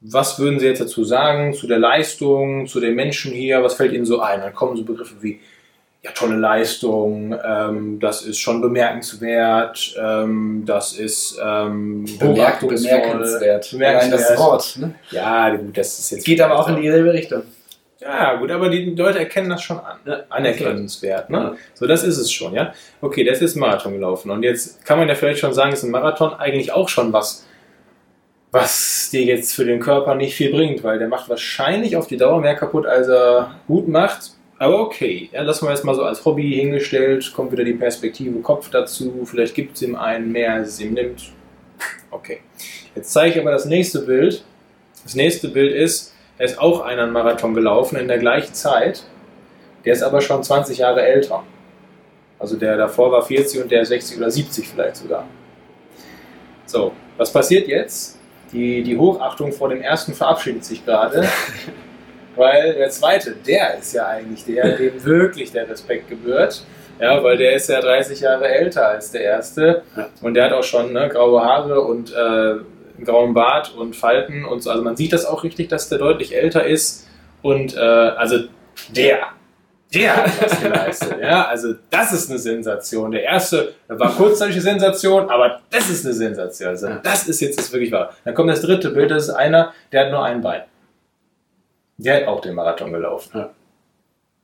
was 0.00 0.38
würden 0.38 0.60
Sie 0.60 0.66
jetzt 0.66 0.80
dazu 0.80 1.04
sagen, 1.04 1.54
zu 1.54 1.66
der 1.66 1.78
Leistung, 1.78 2.66
zu 2.66 2.78
den 2.78 2.94
Menschen 2.94 3.32
hier, 3.32 3.62
was 3.62 3.74
fällt 3.74 3.92
Ihnen 3.92 4.04
so 4.04 4.20
ein? 4.20 4.40
Dann 4.40 4.54
kommen 4.54 4.76
so 4.76 4.84
Begriffe 4.84 5.14
wie, 5.20 5.40
ja, 6.04 6.10
tolle 6.10 6.36
Leistung, 6.36 7.34
ähm, 7.42 7.98
das 7.98 8.22
ist 8.22 8.38
schon 8.38 8.60
bemerkenswert, 8.60 9.96
ähm, 9.98 10.64
das 10.66 10.92
ist 10.92 11.38
ähm, 11.42 12.04
bemerkenswert. 12.18 13.70
bemerkenswert. 13.70 13.74
Allein 13.74 14.10
das 14.10 14.38
Wort. 14.38 14.76
Ne? 14.78 14.94
Ja, 15.10 15.56
gut, 15.56 15.78
das 15.78 15.98
ist 15.98 16.10
jetzt. 16.10 16.24
Geht 16.26 16.42
aber 16.42 16.58
auch 16.58 16.68
in 16.68 16.80
dieselbe 16.80 17.12
Richtung. 17.12 17.42
Ja, 18.00 18.34
gut, 18.34 18.50
aber 18.50 18.68
die 18.68 18.90
Leute 18.90 19.20
erkennen 19.20 19.48
das 19.48 19.62
schon 19.62 19.78
an. 19.78 19.96
Ja. 20.04 20.24
Anerkennenswert, 20.28 21.30
ne? 21.30 21.38
Ja. 21.38 21.54
So, 21.72 21.86
das 21.86 22.04
ist 22.04 22.18
es 22.18 22.30
schon, 22.30 22.52
ja. 22.52 22.74
Okay, 23.00 23.24
der 23.24 23.40
ist 23.40 23.56
Marathon 23.56 23.94
gelaufen. 23.94 24.30
Und 24.30 24.42
jetzt 24.42 24.84
kann 24.84 24.98
man 24.98 25.08
ja 25.08 25.14
vielleicht 25.14 25.40
schon 25.40 25.54
sagen, 25.54 25.72
ist 25.72 25.84
ein 25.84 25.90
Marathon 25.90 26.34
eigentlich 26.34 26.70
auch 26.70 26.90
schon 26.90 27.14
was, 27.14 27.46
was 28.50 29.08
dir 29.10 29.22
jetzt 29.22 29.54
für 29.54 29.64
den 29.64 29.80
Körper 29.80 30.14
nicht 30.16 30.34
viel 30.34 30.50
bringt, 30.52 30.84
weil 30.84 30.98
der 30.98 31.08
macht 31.08 31.30
wahrscheinlich 31.30 31.96
auf 31.96 32.06
die 32.06 32.18
Dauer 32.18 32.42
mehr 32.42 32.56
kaputt, 32.56 32.84
als 32.84 33.08
er 33.08 33.54
gut 33.66 33.88
macht. 33.88 34.32
Aber 34.64 34.80
okay, 34.80 35.28
ja, 35.30 35.42
lassen 35.42 35.66
wir 35.66 35.72
jetzt 35.72 35.84
mal 35.84 35.94
so 35.94 36.04
als 36.04 36.24
Hobby 36.24 36.54
hingestellt, 36.54 37.30
kommt 37.34 37.52
wieder 37.52 37.64
die 37.64 37.74
Perspektive 37.74 38.40
Kopf 38.40 38.70
dazu, 38.70 39.26
vielleicht 39.26 39.54
gibt 39.54 39.76
es 39.76 39.82
ihm 39.82 39.94
einen 39.94 40.32
mehr, 40.32 40.54
als 40.54 40.68
es 40.68 40.80
ihm 40.80 40.94
nimmt. 40.94 41.32
Okay. 42.10 42.40
Jetzt 42.94 43.12
zeige 43.12 43.34
ich 43.34 43.40
aber 43.42 43.50
das 43.50 43.66
nächste 43.66 44.00
Bild. 44.00 44.42
Das 45.02 45.14
nächste 45.14 45.48
Bild 45.48 45.74
ist, 45.74 46.14
er 46.38 46.46
ist 46.46 46.58
auch 46.58 46.80
einer 46.80 47.02
einen 47.02 47.12
Marathon 47.12 47.52
gelaufen 47.52 47.98
in 47.98 48.08
der 48.08 48.16
gleichen 48.16 48.54
Zeit. 48.54 49.04
Der 49.84 49.92
ist 49.92 50.02
aber 50.02 50.22
schon 50.22 50.42
20 50.42 50.78
Jahre 50.78 51.02
älter. 51.02 51.42
Also 52.38 52.56
der 52.56 52.78
davor 52.78 53.12
war 53.12 53.22
40 53.22 53.64
und 53.64 53.70
der 53.70 53.84
60 53.84 54.16
oder 54.16 54.30
70 54.30 54.66
vielleicht 54.66 54.96
sogar. 54.96 55.26
So, 56.64 56.92
was 57.18 57.30
passiert 57.30 57.68
jetzt? 57.68 58.18
Die, 58.50 58.82
die 58.82 58.96
Hochachtung 58.96 59.52
vor 59.52 59.68
dem 59.68 59.82
ersten 59.82 60.14
verabschiedet 60.14 60.64
sich 60.64 60.86
gerade. 60.86 61.28
Weil 62.36 62.74
der 62.74 62.90
zweite, 62.90 63.32
der 63.46 63.78
ist 63.78 63.92
ja 63.92 64.06
eigentlich 64.06 64.44
der, 64.44 64.76
dem 64.76 65.04
wirklich 65.04 65.52
der 65.52 65.68
Respekt 65.68 66.08
gebührt. 66.08 66.64
Ja, 67.00 67.22
weil 67.24 67.36
der 67.36 67.54
ist 67.54 67.68
ja 67.68 67.80
30 67.80 68.20
Jahre 68.20 68.46
älter 68.48 68.88
als 68.88 69.10
der 69.10 69.22
erste. 69.22 69.82
Und 70.22 70.34
der 70.34 70.44
hat 70.44 70.52
auch 70.52 70.62
schon 70.62 70.92
ne, 70.92 71.08
graue 71.08 71.42
Haare 71.42 71.80
und 71.80 72.12
äh, 72.12 72.16
einen 72.16 73.04
grauen 73.04 73.34
Bart 73.34 73.74
und 73.76 73.96
Falten 73.96 74.44
und 74.44 74.62
so. 74.62 74.70
Also 74.70 74.82
man 74.82 74.96
sieht 74.96 75.12
das 75.12 75.26
auch 75.26 75.42
richtig, 75.42 75.68
dass 75.68 75.88
der 75.88 75.98
deutlich 75.98 76.36
älter 76.36 76.64
ist. 76.64 77.08
Und 77.42 77.76
äh, 77.76 77.80
also 77.80 78.44
der, 78.94 79.18
der 79.92 80.16
hat 80.16 80.42
was 80.42 80.60
geleistet. 80.62 81.16
ja, 81.20 81.46
also 81.46 81.74
das 81.90 82.12
ist 82.12 82.30
eine 82.30 82.38
Sensation. 82.38 83.10
Der 83.10 83.24
erste 83.24 83.74
war 83.88 84.14
kurzzeitig 84.14 84.54
eine 84.56 84.62
Sensation, 84.62 85.28
aber 85.28 85.60
das 85.70 85.90
ist 85.90 86.04
eine 86.04 86.14
Sensation. 86.14 86.68
Also 86.68 86.88
das 87.02 87.28
ist 87.28 87.40
jetzt 87.40 87.58
das 87.58 87.72
wirklich 87.72 87.92
wahr. 87.92 88.14
Dann 88.24 88.34
kommt 88.34 88.50
das 88.50 88.62
dritte 88.62 88.90
Bild, 88.90 89.10
das 89.10 89.24
ist 89.24 89.34
einer, 89.34 89.72
der 89.92 90.04
hat 90.04 90.10
nur 90.12 90.24
ein 90.24 90.40
Bein. 90.40 90.62
Der 91.96 92.16
hat 92.16 92.26
auch 92.26 92.40
den 92.40 92.54
Marathon 92.54 92.92
gelaufen. 92.92 93.46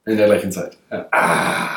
In 0.06 0.16
der 0.16 0.26
gleichen 0.26 0.52
Zeit. 0.52 0.76
Ja. 0.90 1.06
Ah, 1.10 1.76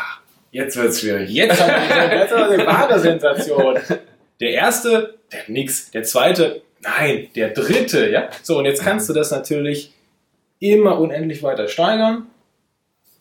jetzt 0.51 0.77
wird's 0.77 1.01
schwierig. 1.01 1.29
Jetzt 1.29 1.61
haben 1.61 1.69
wir 1.71 2.09
die, 2.09 2.15
jetzt 2.15 2.35
haben 2.35 2.51
wir 2.51 2.57
die 2.57 2.65
wahre 2.65 2.99
Sensation. 2.99 3.79
Der 4.39 4.49
erste, 4.49 5.19
der 5.31 5.41
hat 5.41 5.49
nix. 5.49 5.91
Der 5.91 6.03
zweite, 6.03 6.63
nein. 6.81 7.29
Der 7.35 7.51
dritte, 7.51 8.09
ja. 8.09 8.29
So, 8.41 8.57
und 8.57 8.65
jetzt 8.65 8.81
kannst 8.83 9.07
du 9.07 9.13
das 9.13 9.31
natürlich 9.31 9.93
immer 10.59 10.99
unendlich 10.99 11.43
weiter 11.43 11.67
steigern. 11.67 12.27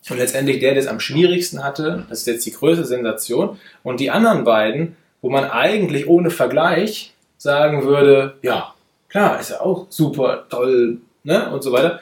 Und 0.09 0.17
letztendlich 0.17 0.59
der, 0.59 0.73
der 0.73 0.81
es 0.81 0.87
am 0.87 0.99
schwierigsten 0.99 1.63
hatte, 1.63 2.05
das 2.09 2.21
ist 2.21 2.27
jetzt 2.27 2.45
die 2.45 2.51
größte 2.51 2.83
Sensation. 2.83 3.59
Und 3.83 3.99
die 3.99 4.09
anderen 4.11 4.43
beiden, 4.43 4.97
wo 5.21 5.29
man 5.29 5.49
eigentlich 5.49 6.07
ohne 6.07 6.29
Vergleich 6.29 7.13
sagen 7.37 7.85
würde, 7.85 8.35
ja, 8.41 8.73
klar, 9.07 9.39
ist 9.39 9.51
ja 9.51 9.61
auch 9.61 9.87
super, 9.89 10.45
toll, 10.49 10.97
ne, 11.23 11.51
und 11.51 11.63
so 11.63 11.71
weiter, 11.71 12.01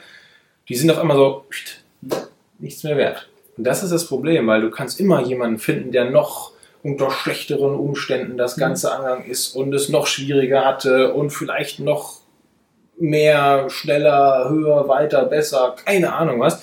die 0.68 0.74
sind 0.74 0.90
auf 0.90 0.98
einmal 0.98 1.16
so, 1.16 1.44
nichts 2.58 2.82
mehr 2.84 2.96
wert. 2.96 3.28
Und 3.56 3.64
das 3.64 3.82
ist 3.82 3.92
das 3.92 4.06
Problem, 4.06 4.46
weil 4.46 4.60
du 4.60 4.70
kannst 4.70 5.00
immer 5.00 5.22
jemanden 5.22 5.58
finden, 5.58 5.92
der 5.92 6.10
noch 6.10 6.52
unter 6.82 7.10
schlechteren 7.10 7.74
Umständen 7.74 8.36
das 8.36 8.56
Ganze 8.56 8.92
angegangen 8.92 9.26
ist 9.26 9.54
und 9.54 9.72
es 9.72 9.88
noch 9.88 10.06
schwieriger 10.06 10.64
hatte 10.64 11.12
und 11.14 11.30
vielleicht 11.30 11.78
noch 11.78 12.20
mehr, 12.98 13.68
schneller, 13.70 14.48
höher, 14.48 14.88
weiter, 14.88 15.24
besser, 15.24 15.76
keine 15.84 16.12
Ahnung 16.12 16.40
was. 16.40 16.62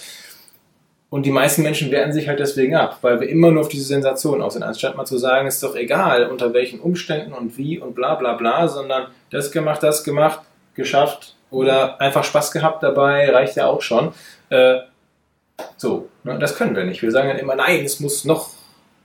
Und 1.09 1.25
die 1.25 1.31
meisten 1.31 1.63
Menschen 1.63 1.89
wehren 1.89 2.13
sich 2.13 2.27
halt 2.27 2.39
deswegen 2.39 2.75
ab, 2.75 2.99
weil 3.01 3.19
wir 3.19 3.29
immer 3.29 3.49
nur 3.49 3.61
auf 3.61 3.69
diese 3.69 3.85
Sensation 3.85 4.41
aus 4.41 4.53
sind, 4.53 4.63
anstatt 4.63 4.95
mal 4.95 5.05
zu 5.05 5.17
sagen, 5.17 5.47
ist 5.47 5.63
doch 5.63 5.75
egal, 5.75 6.27
unter 6.27 6.53
welchen 6.53 6.79
Umständen 6.79 7.33
und 7.33 7.57
wie 7.57 7.79
und 7.79 7.95
bla 7.95 8.15
bla 8.15 8.33
bla, 8.33 8.67
sondern 8.67 9.07
das 9.31 9.51
gemacht, 9.51 9.81
das 9.81 10.03
gemacht, 10.03 10.41
geschafft 10.75 11.35
oder 11.51 11.99
einfach 11.99 12.23
Spaß 12.23 12.51
gehabt 12.51 12.83
dabei, 12.83 13.29
reicht 13.31 13.55
ja 13.55 13.67
auch 13.67 13.81
schon. 13.81 14.13
Äh, 14.49 14.79
so, 15.77 16.09
ne, 16.23 16.37
das 16.39 16.55
können 16.55 16.75
wir 16.75 16.85
nicht. 16.85 17.01
Wir 17.01 17.11
sagen 17.11 17.29
dann 17.29 17.39
immer, 17.39 17.55
nein, 17.55 17.83
es 17.83 17.99
muss 17.99 18.25
noch 18.25 18.51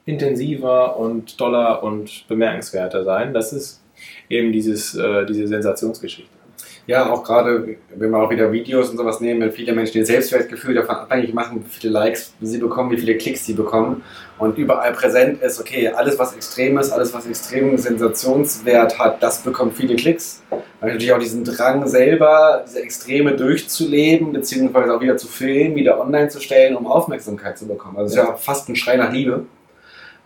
intensiver 0.07 0.97
und 0.97 1.41
doller 1.41 1.83
und 1.83 2.27
bemerkenswerter 2.29 3.05
sein. 3.05 3.33
Das 3.33 3.53
ist 3.53 3.83
eben 4.29 4.53
dieses, 4.53 4.95
äh, 4.95 5.25
diese 5.27 5.49
Sensationsgeschichte. 5.49 6.44
Ja, 6.87 7.11
auch 7.11 7.25
gerade, 7.25 7.77
wenn 7.95 8.11
wir 8.11 8.19
auch 8.19 8.29
wieder 8.29 8.53
Videos 8.53 8.91
und 8.91 8.99
sowas 8.99 9.19
nehmen, 9.21 9.41
wenn 9.41 9.53
viele 9.53 9.73
Menschen 9.73 9.97
ihr 9.99 10.07
Selbstwertgefühl 10.07 10.75
davon 10.75 10.97
abhängig 10.97 11.33
machen, 11.33 11.65
wie 11.65 11.71
viele 11.71 11.95
Likes 11.95 12.35
sie 12.43 12.59
bekommen, 12.59 12.91
wie 12.91 12.99
viele 12.99 13.17
Klicks 13.17 13.47
sie 13.47 13.55
bekommen 13.55 14.03
und 14.39 14.59
überall 14.59 14.93
präsent 14.93 15.41
ist, 15.41 15.59
okay, 15.59 15.89
alles 15.89 16.19
was 16.19 16.35
extrem 16.35 16.77
ist, 16.77 16.91
alles 16.91 17.15
was 17.15 17.27
extremen 17.27 17.79
Sensationswert 17.79 18.99
hat, 18.99 19.23
das 19.23 19.43
bekommt 19.43 19.75
viele 19.77 19.97
Klicks. 19.97 20.43
Weil 20.81 20.93
natürlich 20.93 21.13
auch 21.15 21.19
diesen 21.19 21.43
Drang 21.45 21.87
selber, 21.87 22.63
diese 22.67 22.83
Extreme 22.83 23.33
durchzuleben, 23.33 24.33
beziehungsweise 24.33 24.95
auch 24.95 25.01
wieder 25.01 25.17
zu 25.17 25.27
filmen, 25.27 25.77
wieder 25.77 25.99
online 25.99 26.29
zu 26.29 26.41
stellen, 26.41 26.77
um 26.77 26.87
Aufmerksamkeit 26.87 27.57
zu 27.57 27.67
bekommen. 27.67 27.97
Also 27.97 28.09
es 28.09 28.13
ist 28.13 28.29
ja 28.29 28.35
fast 28.35 28.69
ein 28.69 28.77
Schrei 28.77 28.99
nach 28.99 29.11
Liebe 29.11 29.47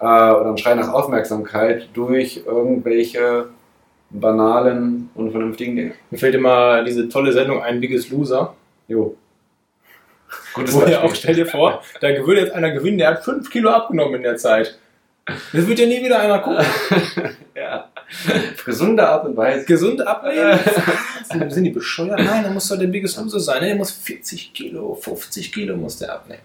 äh, 0.01 0.05
oder 0.05 0.51
ein 0.51 0.59
Schrei 0.59 0.75
nach 0.75 0.93
Aufmerksamkeit 0.93 1.89
durch 1.95 2.43
irgendwelche 2.45 3.51
banalen, 4.11 5.11
unvernünftigen 5.15 5.77
Dinge. 5.77 5.95
Mir 6.11 6.19
fällt 6.19 6.35
immer 6.35 6.83
diese 6.85 7.09
tolle 7.09 7.33
Sendung 7.33 7.63
ein, 7.63 7.81
Biggest 7.81 8.11
Loser. 8.11 8.55
Jo. 8.87 9.17
Gutes 10.55 10.75
Wo 10.75 10.85
ja 10.87 11.03
auch, 11.03 11.15
stell 11.15 11.35
dir 11.35 11.47
vor, 11.47 11.83
da 12.01 12.09
würde 12.09 12.41
jetzt 12.41 12.53
einer 12.53 12.71
gewinnen, 12.71 12.99
der 12.99 13.09
hat 13.09 13.25
5 13.25 13.51
Kilo 13.51 13.71
abgenommen 13.71 14.17
in 14.17 14.23
der 14.23 14.37
Zeit. 14.37 14.79
Das 15.53 15.67
wird 15.67 15.79
ja 15.79 15.87
nie 15.87 16.03
wieder 16.03 16.21
einer 16.21 16.39
gucken. 16.39 16.65
ja. 17.55 17.91
Auf 18.55 18.65
gesunde 18.65 19.07
Art 19.07 19.27
und 19.27 19.37
Weise. 19.37 19.67
Gesund 19.67 20.07
abnehmen? 20.07 20.59
Sind 21.31 21.53
sind 21.53 21.65
die 21.65 21.71
bescheuert? 21.71 22.21
Nein, 22.25 22.43
da 22.43 22.51
muss 22.51 22.69
doch 22.69 22.79
der 22.79 22.87
Biggest 22.87 23.19
Loser 23.19 23.39
sein. 23.39 23.63
Der 23.63 23.75
muss 23.75 23.91
40 23.91 24.55
Kilo, 24.55 24.95
50 24.95 25.53
Kilo 25.53 25.77
muss 25.77 25.99
der 25.99 26.15
abnehmen. 26.15 26.41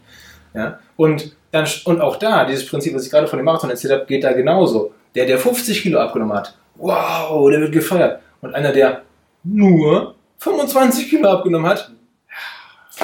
Ja? 0.53 0.79
Und, 0.97 1.33
dann, 1.51 1.65
und 1.85 2.01
auch 2.01 2.17
da, 2.17 2.43
dieses 2.43 2.65
Prinzip, 2.65 2.93
was 2.93 3.05
ich 3.05 3.11
gerade 3.11 3.27
von 3.27 3.39
dem 3.39 3.45
Marathon 3.45 3.69
erzählt 3.69 3.93
habe, 3.93 4.05
geht 4.05 4.25
da 4.25 4.33
genauso. 4.33 4.93
Der, 5.15 5.25
der 5.25 5.37
50 5.37 5.83
Kilo 5.83 5.99
abgenommen 5.99 6.35
hat, 6.35 6.57
wow, 6.75 7.49
der 7.49 7.61
wird 7.61 7.71
gefeiert. 7.71 8.21
Und 8.41 8.53
einer, 8.53 8.71
der 8.71 9.01
nur 9.43 10.15
25 10.39 11.09
Kilo 11.09 11.29
abgenommen 11.29 11.69
hat, 11.69 11.91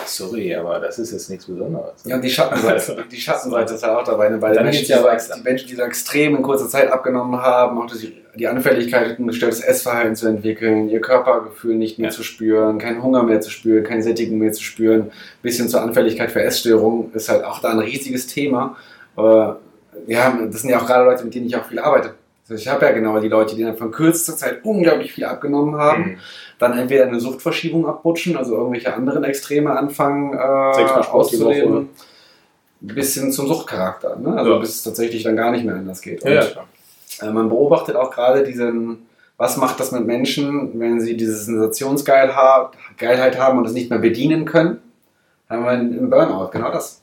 sorry, 0.06 0.54
aber 0.56 0.80
das 0.80 1.00
ist 1.00 1.12
jetzt 1.12 1.30
nichts 1.30 1.46
Besonderes. 1.46 2.04
Ja, 2.06 2.16
und 2.16 2.22
die 2.24 2.30
Schattenseite, 2.30 3.06
die 3.12 3.18
Schattenseite 3.18 3.74
ist 3.74 3.84
halt 3.84 3.96
auch 3.96 4.04
dabei, 4.04 4.30
ne? 4.30 4.42
weil 4.42 4.56
die 4.56 4.64
Menschen, 4.64 4.86
die, 4.86 4.92
ja 4.92 5.00
so, 5.00 5.06
weiter. 5.06 5.36
die 5.38 5.42
Menschen, 5.42 5.68
die 5.68 5.76
so 5.76 5.82
extrem 5.84 6.36
in 6.36 6.42
kurzer 6.42 6.68
Zeit 6.68 6.92
abgenommen 6.92 7.40
haben, 7.42 7.78
auch 7.80 7.88
die, 7.88 8.14
die 8.36 8.48
Anfälligkeit, 8.48 9.18
ein 9.20 9.28
gestörtes 9.28 9.62
Essverhalten 9.62 10.16
zu 10.16 10.28
entwickeln, 10.28 10.90
ihr 10.90 11.02
Körpergefühl 11.02 11.76
nicht 11.76 11.98
mehr 12.00 12.10
Ja. 12.10 12.16
zu 12.16 12.24
spüren, 12.24 12.78
keinen 12.78 13.02
Hunger 13.02 13.24
mehr 13.24 13.42
zu 13.42 13.50
spüren, 13.50 13.84
keine 13.84 14.04
Sättigung 14.04 14.38
mehr 14.38 14.52
zu 14.54 14.64
spüren, 14.64 15.12
bis 15.42 15.58
hin 15.58 15.70
zur 15.70 15.82
Anfälligkeit 15.82 16.32
für 16.32 16.42
Essstörungen, 16.44 17.12
ist 17.14 17.30
halt 17.30 17.44
auch 17.44 17.60
da 17.60 17.70
ein 17.70 17.80
riesiges 17.80 18.28
Thema. 18.28 18.76
Ja, 20.08 20.40
das 20.50 20.62
sind 20.62 20.70
ja 20.70 20.80
auch 20.80 20.86
gerade 20.86 21.04
Leute, 21.06 21.24
mit 21.26 21.36
denen 21.36 21.48
ich 21.48 21.56
auch 21.56 21.66
viel 21.66 21.80
arbeite. 21.80 22.14
Also 22.50 22.62
ich 22.62 22.68
habe 22.68 22.86
ja 22.86 22.92
genau 22.92 23.20
die 23.20 23.28
Leute, 23.28 23.56
die 23.56 23.64
dann 23.64 23.78
von 23.78 23.92
kürzester 23.92 24.36
Zeit 24.36 24.60
unglaublich 24.64 25.14
viel 25.14 25.26
abgenommen 25.26 25.76
haben, 25.76 26.04
Mhm. 26.04 26.18
dann 26.58 26.78
entweder 26.78 27.06
eine 27.06 27.20
Suchtverschiebung 27.20 27.88
abrutschen, 27.88 28.36
also 28.38 28.56
irgendwelche 28.58 28.94
anderen 28.94 29.24
Extreme 29.24 29.78
anfangen 29.78 30.34
äh, 30.34 30.38
auszuleben, 30.38 31.90
bis 32.82 33.14
hin 33.14 33.32
zum 33.32 33.48
Suchtcharakter. 33.48 34.16
Ne? 34.16 34.36
Also 34.36 34.54
Ja. 34.54 34.58
bis 34.58 34.70
es 34.78 34.84
tatsächlich 34.84 35.24
dann 35.24 35.36
gar 35.36 35.52
nicht 35.52 35.64
mehr 35.64 35.76
anders 35.76 36.02
geht. 36.02 36.24
Ja, 36.24 36.32
ja, 36.32 36.42
Und, 36.42 36.52
klar. 36.52 36.68
äh, 37.22 37.32
man 37.32 37.50
beobachtet 37.50 37.96
auch 37.96 38.10
gerade 38.10 38.44
diesen, 38.44 39.06
was 39.38 39.58
macht 39.58 39.80
das 39.80 39.92
mit 39.92 40.06
Menschen, 40.08 40.80
wenn 40.80 41.00
sie 41.00 41.16
diese 41.16 41.36
Sensationsgeilheit 41.38 43.38
haben 43.38 43.58
und 43.60 43.66
es 43.66 43.74
nicht 43.74 43.90
mehr 43.90 44.00
bedienen 44.00 44.46
können, 44.46 44.80
haben 45.50 45.64
wir 45.64 45.70
einen 45.72 46.10
Burnout, 46.10 46.50
genau 46.52 46.72
das. 46.72 47.02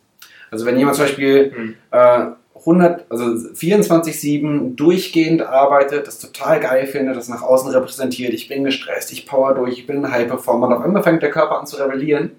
Also 0.51 0.65
wenn 0.67 0.79
jemand 0.79 0.97
zum 0.97 1.05
Beispiel 1.07 1.53
Mhm. 1.57 1.75
äh, 1.91 2.27
100, 2.67 3.07
also 3.11 3.25
24-7 3.25 4.75
durchgehend 4.75 5.43
arbeitet, 5.43 6.07
das 6.07 6.19
total 6.19 6.59
geil 6.59 6.87
findet, 6.87 7.17
das 7.17 7.29
nach 7.29 7.43
außen 7.43 7.71
repräsentiert, 7.71 8.35
ich 8.35 8.49
bin 8.49 8.65
gestresst, 8.65 9.13
ich 9.13 9.27
power 9.27 9.55
durch, 9.55 9.79
ich 9.79 9.87
bin 9.87 10.05
ein 10.05 10.11
High-Performer 10.11 10.67
und 10.67 10.73
auf 10.73 10.83
einmal 10.83 11.03
fängt 11.05 11.23
der 11.23 11.31
Körper 11.31 11.61
an 11.61 11.67
zu 11.67 11.77
rebellieren, 11.77 12.33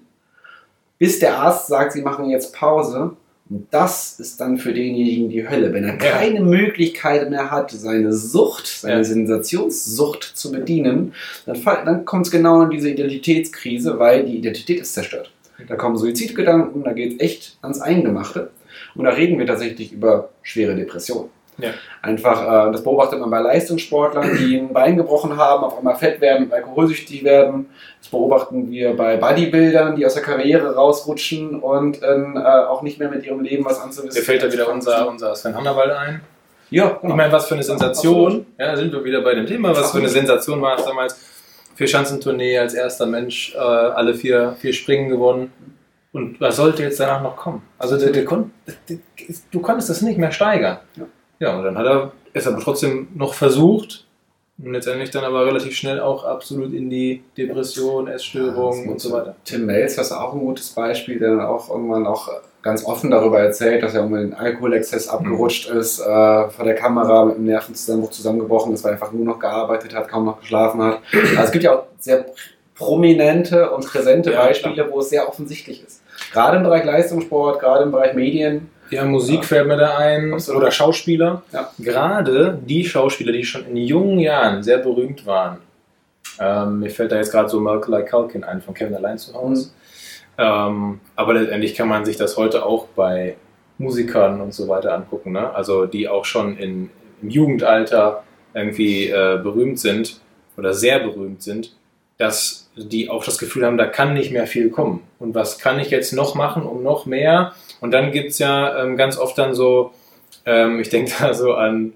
bis 0.98 1.18
der 1.18 1.38
Arzt 1.38 1.68
sagt, 1.68 1.92
sie 1.92 2.02
machen 2.02 2.28
jetzt 2.28 2.54
Pause. 2.54 3.12
Und 3.50 3.66
das 3.70 4.20
ist 4.20 4.42
dann 4.42 4.58
für 4.58 4.74
denjenigen 4.74 5.30
die 5.30 5.48
Hölle. 5.48 5.72
Wenn 5.72 5.84
er 5.84 5.96
keine 5.96 6.42
Möglichkeit 6.42 7.30
mehr 7.30 7.50
hat, 7.50 7.70
seine 7.70 8.12
Sucht, 8.12 8.66
seine. 8.66 9.06
Sensationssucht 9.06 10.22
zu 10.22 10.52
bedienen, 10.52 11.14
dann, 11.46 11.58
dann 11.64 12.04
kommt 12.04 12.26
es 12.26 12.30
genau 12.30 12.60
in 12.62 12.70
diese 12.70 12.90
Identitätskrise, 12.90 13.98
weil 13.98 14.26
die 14.26 14.36
Identität 14.36 14.80
ist 14.80 14.92
zerstört. 14.92 15.30
Da 15.66 15.76
kommen 15.76 15.96
Suizidgedanken, 15.96 16.84
da 16.84 16.92
geht 16.92 17.14
es 17.14 17.20
echt 17.20 17.58
ans 17.62 17.80
Eingemachte. 17.80 18.50
Und 18.98 19.04
da 19.04 19.10
reden 19.10 19.38
wir 19.38 19.46
tatsächlich 19.46 19.92
über 19.92 20.30
schwere 20.42 20.74
Depressionen. 20.74 21.30
Ja. 21.56 21.70
Einfach, 22.02 22.68
äh, 22.68 22.72
das 22.72 22.82
beobachtet 22.82 23.20
man 23.20 23.30
bei 23.30 23.40
Leistungssportlern, 23.40 24.36
die 24.38 24.56
ein 24.56 24.72
Bein 24.72 24.96
gebrochen 24.96 25.36
haben, 25.36 25.64
auf 25.64 25.78
einmal 25.78 25.96
fett 25.96 26.20
werden, 26.20 26.52
alkoholsüchtig 26.52 27.24
werden. 27.24 27.70
Das 28.00 28.10
beobachten 28.10 28.70
wir 28.70 28.96
bei 28.96 29.16
Bodybuildern, 29.16 29.96
die 29.96 30.04
aus 30.04 30.14
der 30.14 30.22
Karriere 30.22 30.74
rausrutschen 30.74 31.60
und 31.60 32.02
äh, 32.02 32.06
auch 32.06 32.82
nicht 32.82 32.98
mehr 32.98 33.08
mit 33.08 33.24
ihrem 33.24 33.40
Leben 33.40 33.64
was 33.64 33.80
anzuwissen. 33.80 34.18
Mir 34.18 34.24
fällt 34.24 34.42
da 34.42 34.52
wieder 34.52 34.72
unser, 34.72 35.08
unser 35.08 35.34
Sven 35.34 35.54
Hannawald 35.54 35.92
ein. 35.92 36.20
Ja, 36.70 36.98
genau. 37.00 37.14
Ich 37.14 37.16
meine, 37.16 37.32
was 37.32 37.46
für 37.46 37.54
eine 37.54 37.62
Sensation, 37.62 38.46
ja, 38.58 38.76
sind 38.76 38.92
wir 38.92 39.02
wieder 39.04 39.22
bei 39.22 39.34
dem 39.34 39.46
Thema, 39.46 39.74
was 39.76 39.92
für 39.92 39.98
eine 39.98 40.08
Sensation 40.08 40.60
war 40.60 40.78
es 40.78 40.84
damals. 40.84 41.16
Vier 41.76 41.86
Schanzentournee 41.86 42.58
als 42.58 42.74
erster 42.74 43.06
Mensch, 43.06 43.54
äh, 43.54 43.58
alle 43.58 44.14
vier, 44.14 44.56
vier 44.60 44.72
Springen 44.72 45.08
gewonnen. 45.08 45.52
Und 46.18 46.40
was 46.40 46.56
sollte 46.56 46.82
jetzt 46.82 46.98
danach 46.98 47.22
noch 47.22 47.36
kommen? 47.36 47.62
Also 47.78 47.96
der, 47.96 48.10
der, 48.10 48.24
der, 48.24 48.98
du 49.50 49.60
konntest 49.60 49.88
das 49.88 50.02
nicht 50.02 50.18
mehr 50.18 50.32
steigern. 50.32 50.78
Ja. 50.96 51.04
ja, 51.38 51.56
und 51.56 51.64
dann 51.64 51.78
hat 51.78 51.86
er 51.86 52.12
es 52.32 52.46
aber 52.46 52.58
trotzdem 52.58 53.08
noch 53.14 53.34
versucht 53.34 54.04
und 54.58 54.72
letztendlich 54.72 55.10
dann 55.10 55.22
aber 55.22 55.46
relativ 55.46 55.76
schnell 55.76 56.00
auch 56.00 56.24
absolut 56.24 56.72
in 56.72 56.90
die 56.90 57.22
Depression, 57.36 58.08
Essstörungen 58.08 58.86
ja, 58.86 58.90
und 58.90 59.00
so 59.00 59.12
weiter. 59.12 59.36
Tim 59.44 59.66
Melz, 59.66 59.94
das 59.94 60.08
ist 60.08 60.12
auch 60.12 60.32
ein 60.32 60.40
gutes 60.40 60.70
Beispiel, 60.70 61.20
der 61.20 61.36
dann 61.36 61.46
auch 61.46 61.70
irgendwann 61.70 62.08
auch 62.08 62.28
ganz 62.62 62.84
offen 62.84 63.12
darüber 63.12 63.38
erzählt, 63.38 63.84
dass 63.84 63.94
er 63.94 64.02
um 64.02 64.12
den 64.12 64.34
Alkoholexzess 64.34 65.06
mhm. 65.06 65.12
abgerutscht 65.12 65.72
mhm. 65.72 65.78
ist, 65.78 66.00
äh, 66.00 66.04
vor 66.48 66.64
der 66.64 66.74
Kamera 66.74 67.26
mit 67.26 67.36
einem 67.36 67.44
Nervenzusammenbruch 67.44 68.10
zusammengebrochen 68.10 68.74
ist, 68.74 68.82
weil 68.82 68.90
er 68.90 68.94
einfach 68.94 69.12
nur 69.12 69.24
noch 69.24 69.38
gearbeitet 69.38 69.94
hat, 69.94 70.08
kaum 70.08 70.24
noch 70.24 70.40
geschlafen 70.40 70.82
hat. 70.82 70.98
Also 71.12 71.42
es 71.44 71.52
gibt 71.52 71.62
ja 71.62 71.76
auch 71.76 71.84
sehr 72.00 72.26
prominente 72.74 73.70
und 73.70 73.86
präsente 73.86 74.32
ja, 74.32 74.44
Beispiele, 74.44 74.74
klar. 74.74 74.90
wo 74.90 75.00
es 75.00 75.10
sehr 75.10 75.28
offensichtlich 75.28 75.84
ist. 75.84 75.97
Gerade 76.32 76.58
im 76.58 76.62
Bereich 76.62 76.84
Leistungssport, 76.84 77.60
gerade 77.60 77.84
im 77.84 77.92
Bereich 77.92 78.14
Medien. 78.14 78.70
Ja, 78.90 79.04
Musik 79.04 79.44
fällt 79.44 79.66
mir 79.66 79.76
da 79.76 79.98
ein. 79.98 80.32
Absolut. 80.32 80.62
Oder 80.62 80.70
Schauspieler. 80.70 81.42
Ja. 81.52 81.70
Gerade 81.78 82.58
die 82.64 82.84
Schauspieler, 82.84 83.32
die 83.32 83.44
schon 83.44 83.66
in 83.66 83.76
jungen 83.76 84.18
Jahren 84.18 84.62
sehr 84.62 84.78
berühmt 84.78 85.26
waren. 85.26 85.58
Ähm, 86.40 86.80
mir 86.80 86.90
fällt 86.90 87.12
da 87.12 87.16
jetzt 87.16 87.32
gerade 87.32 87.48
so 87.48 87.60
Macaulay 87.60 88.04
Culkin 88.04 88.44
ein 88.44 88.62
von 88.62 88.74
Kevin 88.74 88.94
Allein 88.94 89.18
zu 89.18 89.34
Hause. 89.34 89.68
Mhm. 89.68 89.72
Ähm, 90.38 91.00
aber 91.16 91.34
letztendlich 91.34 91.74
kann 91.74 91.88
man 91.88 92.04
sich 92.04 92.16
das 92.16 92.36
heute 92.36 92.64
auch 92.64 92.86
bei 92.94 93.36
Musikern 93.78 94.40
und 94.40 94.54
so 94.54 94.68
weiter 94.68 94.94
angucken. 94.94 95.32
Ne? 95.32 95.52
Also 95.52 95.86
die 95.86 96.08
auch 96.08 96.24
schon 96.24 96.56
in, 96.56 96.90
im 97.22 97.30
Jugendalter 97.30 98.22
irgendwie 98.54 99.08
äh, 99.08 99.38
berühmt 99.42 99.78
sind 99.78 100.20
oder 100.56 100.74
sehr 100.74 101.00
berühmt 101.00 101.42
sind, 101.42 101.76
dass 102.18 102.68
die 102.76 103.08
auch 103.08 103.24
das 103.24 103.38
Gefühl 103.38 103.64
haben, 103.64 103.78
da 103.78 103.86
kann 103.86 104.14
nicht 104.14 104.30
mehr 104.30 104.46
viel 104.46 104.70
kommen. 104.70 105.02
Und 105.18 105.34
was 105.34 105.58
kann 105.58 105.78
ich 105.78 105.90
jetzt 105.90 106.12
noch 106.12 106.34
machen, 106.34 106.64
um 106.64 106.82
noch 106.82 107.06
mehr? 107.06 107.54
Und 107.80 107.92
dann 107.92 108.12
gibt 108.12 108.30
es 108.30 108.38
ja 108.38 108.82
ähm, 108.82 108.96
ganz 108.96 109.16
oft 109.16 109.38
dann 109.38 109.54
so, 109.54 109.92
ähm, 110.44 110.80
ich 110.80 110.90
denke 110.90 111.12
da 111.20 111.32
so 111.32 111.54
an, 111.54 111.92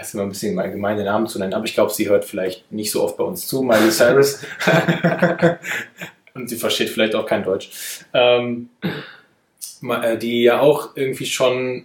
ist 0.00 0.14
immer 0.14 0.24
ein 0.24 0.28
bisschen 0.30 0.54
mal 0.56 0.70
gemeine 0.70 1.04
Namen 1.04 1.28
zu 1.28 1.38
nennen, 1.38 1.54
aber 1.54 1.66
ich 1.66 1.74
glaube, 1.74 1.92
sie 1.92 2.08
hört 2.08 2.24
vielleicht 2.24 2.70
nicht 2.72 2.90
so 2.90 3.02
oft 3.02 3.16
bei 3.16 3.24
uns 3.24 3.46
zu, 3.46 3.62
Miley 3.62 3.90
Cyrus. 3.90 4.44
Und 6.34 6.48
sie 6.48 6.56
versteht 6.56 6.90
vielleicht 6.90 7.14
auch 7.14 7.26
kein 7.26 7.44
Deutsch. 7.44 7.70
Ähm, 8.12 8.70
äh, 10.02 10.18
die 10.18 10.42
ja 10.42 10.60
auch 10.60 10.96
irgendwie 10.96 11.26
schon, 11.26 11.84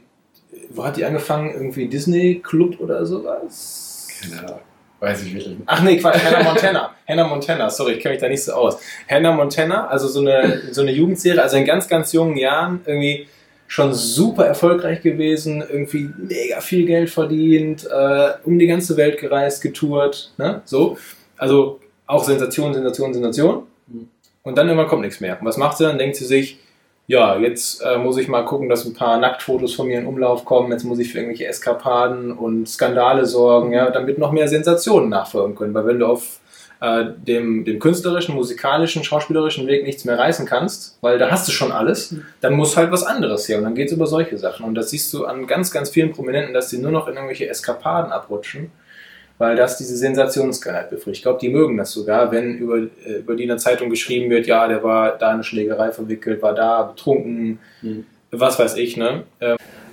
wo 0.69 0.83
hat 0.83 0.97
die 0.97 1.05
angefangen? 1.05 1.53
Irgendwie 1.53 1.87
Disney 1.87 2.41
Club 2.43 2.79
oder 2.79 3.05
sowas? 3.05 4.07
Genau. 4.23 4.59
Weiß 4.99 5.23
ich 5.23 5.33
wirklich 5.33 5.57
nicht. 5.57 5.61
Ach 5.65 5.81
nee, 5.81 5.97
Quatsch, 5.97 6.23
Hannah 6.23 6.43
Montana. 6.43 6.95
Hannah 7.07 7.27
Montana, 7.27 7.69
sorry, 7.69 7.93
ich 7.93 7.99
kenne 7.99 8.15
mich 8.15 8.21
da 8.21 8.27
nicht 8.27 8.43
so 8.43 8.53
aus. 8.53 8.79
Hannah 9.09 9.31
Montana, 9.31 9.87
also 9.87 10.07
so 10.07 10.19
eine, 10.19 10.61
so 10.71 10.81
eine 10.81 10.91
Jugendserie, 10.91 11.41
also 11.41 11.57
in 11.57 11.65
ganz, 11.65 11.87
ganz 11.87 12.11
jungen 12.11 12.35
Jahren 12.35 12.81
irgendwie 12.85 13.27
schon 13.67 13.93
super 13.93 14.45
erfolgreich 14.45 15.01
gewesen, 15.01 15.61
irgendwie 15.61 16.09
mega 16.17 16.59
viel 16.59 16.85
Geld 16.85 17.09
verdient, 17.09 17.85
äh, 17.85 18.31
um 18.43 18.59
die 18.59 18.67
ganze 18.67 18.97
Welt 18.97 19.19
gereist, 19.19 19.61
getourt, 19.61 20.33
ne? 20.37 20.61
So. 20.65 20.97
Also 21.37 21.79
auch 22.07 22.23
Sensation, 22.23 22.73
Sensation, 22.73 23.13
Sensation. 23.13 23.63
Und 24.43 24.57
dann 24.57 24.67
immer 24.67 24.85
kommt 24.85 25.03
nichts 25.03 25.19
mehr. 25.19 25.39
Und 25.39 25.45
was 25.45 25.57
macht 25.57 25.77
sie 25.77 25.83
dann? 25.83 25.99
Denkt 25.99 26.15
sie 26.15 26.25
sich, 26.25 26.57
ja, 27.09 27.39
jetzt 27.39 27.81
äh, 27.81 27.97
muss 27.97 28.17
ich 28.17 28.27
mal 28.27 28.45
gucken, 28.45 28.69
dass 28.69 28.85
ein 28.85 28.93
paar 28.93 29.17
Nacktfotos 29.17 29.73
von 29.73 29.87
mir 29.87 29.97
in 29.97 30.05
Umlauf 30.05 30.45
kommen. 30.45 30.71
Jetzt 30.71 30.83
muss 30.83 30.99
ich 30.99 31.11
für 31.11 31.17
irgendwelche 31.17 31.47
Eskapaden 31.47 32.31
und 32.31 32.69
Skandale 32.69 33.25
sorgen, 33.25 33.73
ja, 33.73 33.89
damit 33.89 34.19
noch 34.19 34.31
mehr 34.31 34.47
Sensationen 34.47 35.09
nachfolgen 35.09 35.55
können. 35.55 35.73
Weil 35.73 35.87
wenn 35.87 35.97
du 35.97 36.05
auf 36.05 36.39
äh, 36.81 37.05
dem, 37.17 37.65
dem 37.65 37.79
künstlerischen, 37.79 38.35
musikalischen, 38.35 39.03
schauspielerischen 39.03 39.65
Weg 39.65 39.85
nichts 39.85 40.05
mehr 40.05 40.19
reißen 40.19 40.45
kannst, 40.45 40.99
weil 41.01 41.17
da 41.17 41.31
hast 41.31 41.47
du 41.47 41.51
schon 41.51 41.71
alles, 41.71 42.13
dann 42.41 42.53
muss 42.53 42.77
halt 42.77 42.91
was 42.91 43.01
anderes 43.01 43.49
her. 43.49 43.57
Und 43.57 43.63
dann 43.63 43.73
geht 43.73 43.87
es 43.87 43.93
über 43.93 44.05
solche 44.05 44.37
Sachen. 44.37 44.63
Und 44.63 44.75
das 44.75 44.91
siehst 44.91 45.11
du 45.11 45.25
an 45.25 45.47
ganz, 45.47 45.71
ganz 45.71 45.89
vielen 45.89 46.11
Prominenten, 46.11 46.53
dass 46.53 46.69
sie 46.69 46.77
nur 46.77 46.91
noch 46.91 47.07
in 47.07 47.15
irgendwelche 47.15 47.49
Eskapaden 47.49 48.11
abrutschen 48.11 48.69
weil 49.39 49.55
das 49.55 49.77
diese 49.77 49.95
Sensationsgehalt 49.95 50.91
befriedigt. 50.91 51.19
Ich 51.19 51.23
glaube, 51.23 51.39
die 51.39 51.49
mögen 51.49 51.77
das 51.77 51.91
sogar, 51.91 52.31
wenn 52.31 52.55
über, 52.55 52.77
äh, 52.77 53.19
über 53.19 53.35
die 53.35 53.43
in 53.43 53.49
der 53.49 53.57
Zeitung 53.57 53.89
geschrieben 53.89 54.29
wird, 54.29 54.45
ja, 54.45 54.67
der 54.67 54.83
war 54.83 55.17
da 55.17 55.29
in 55.29 55.35
eine 55.35 55.43
Schlägerei 55.43 55.91
verwickelt, 55.91 56.41
war 56.43 56.53
da 56.53 56.83
betrunken, 56.83 57.57
mhm. 57.81 58.05
was 58.31 58.59
weiß 58.59 58.75
ich. 58.75 58.97
Ne? 58.97 59.23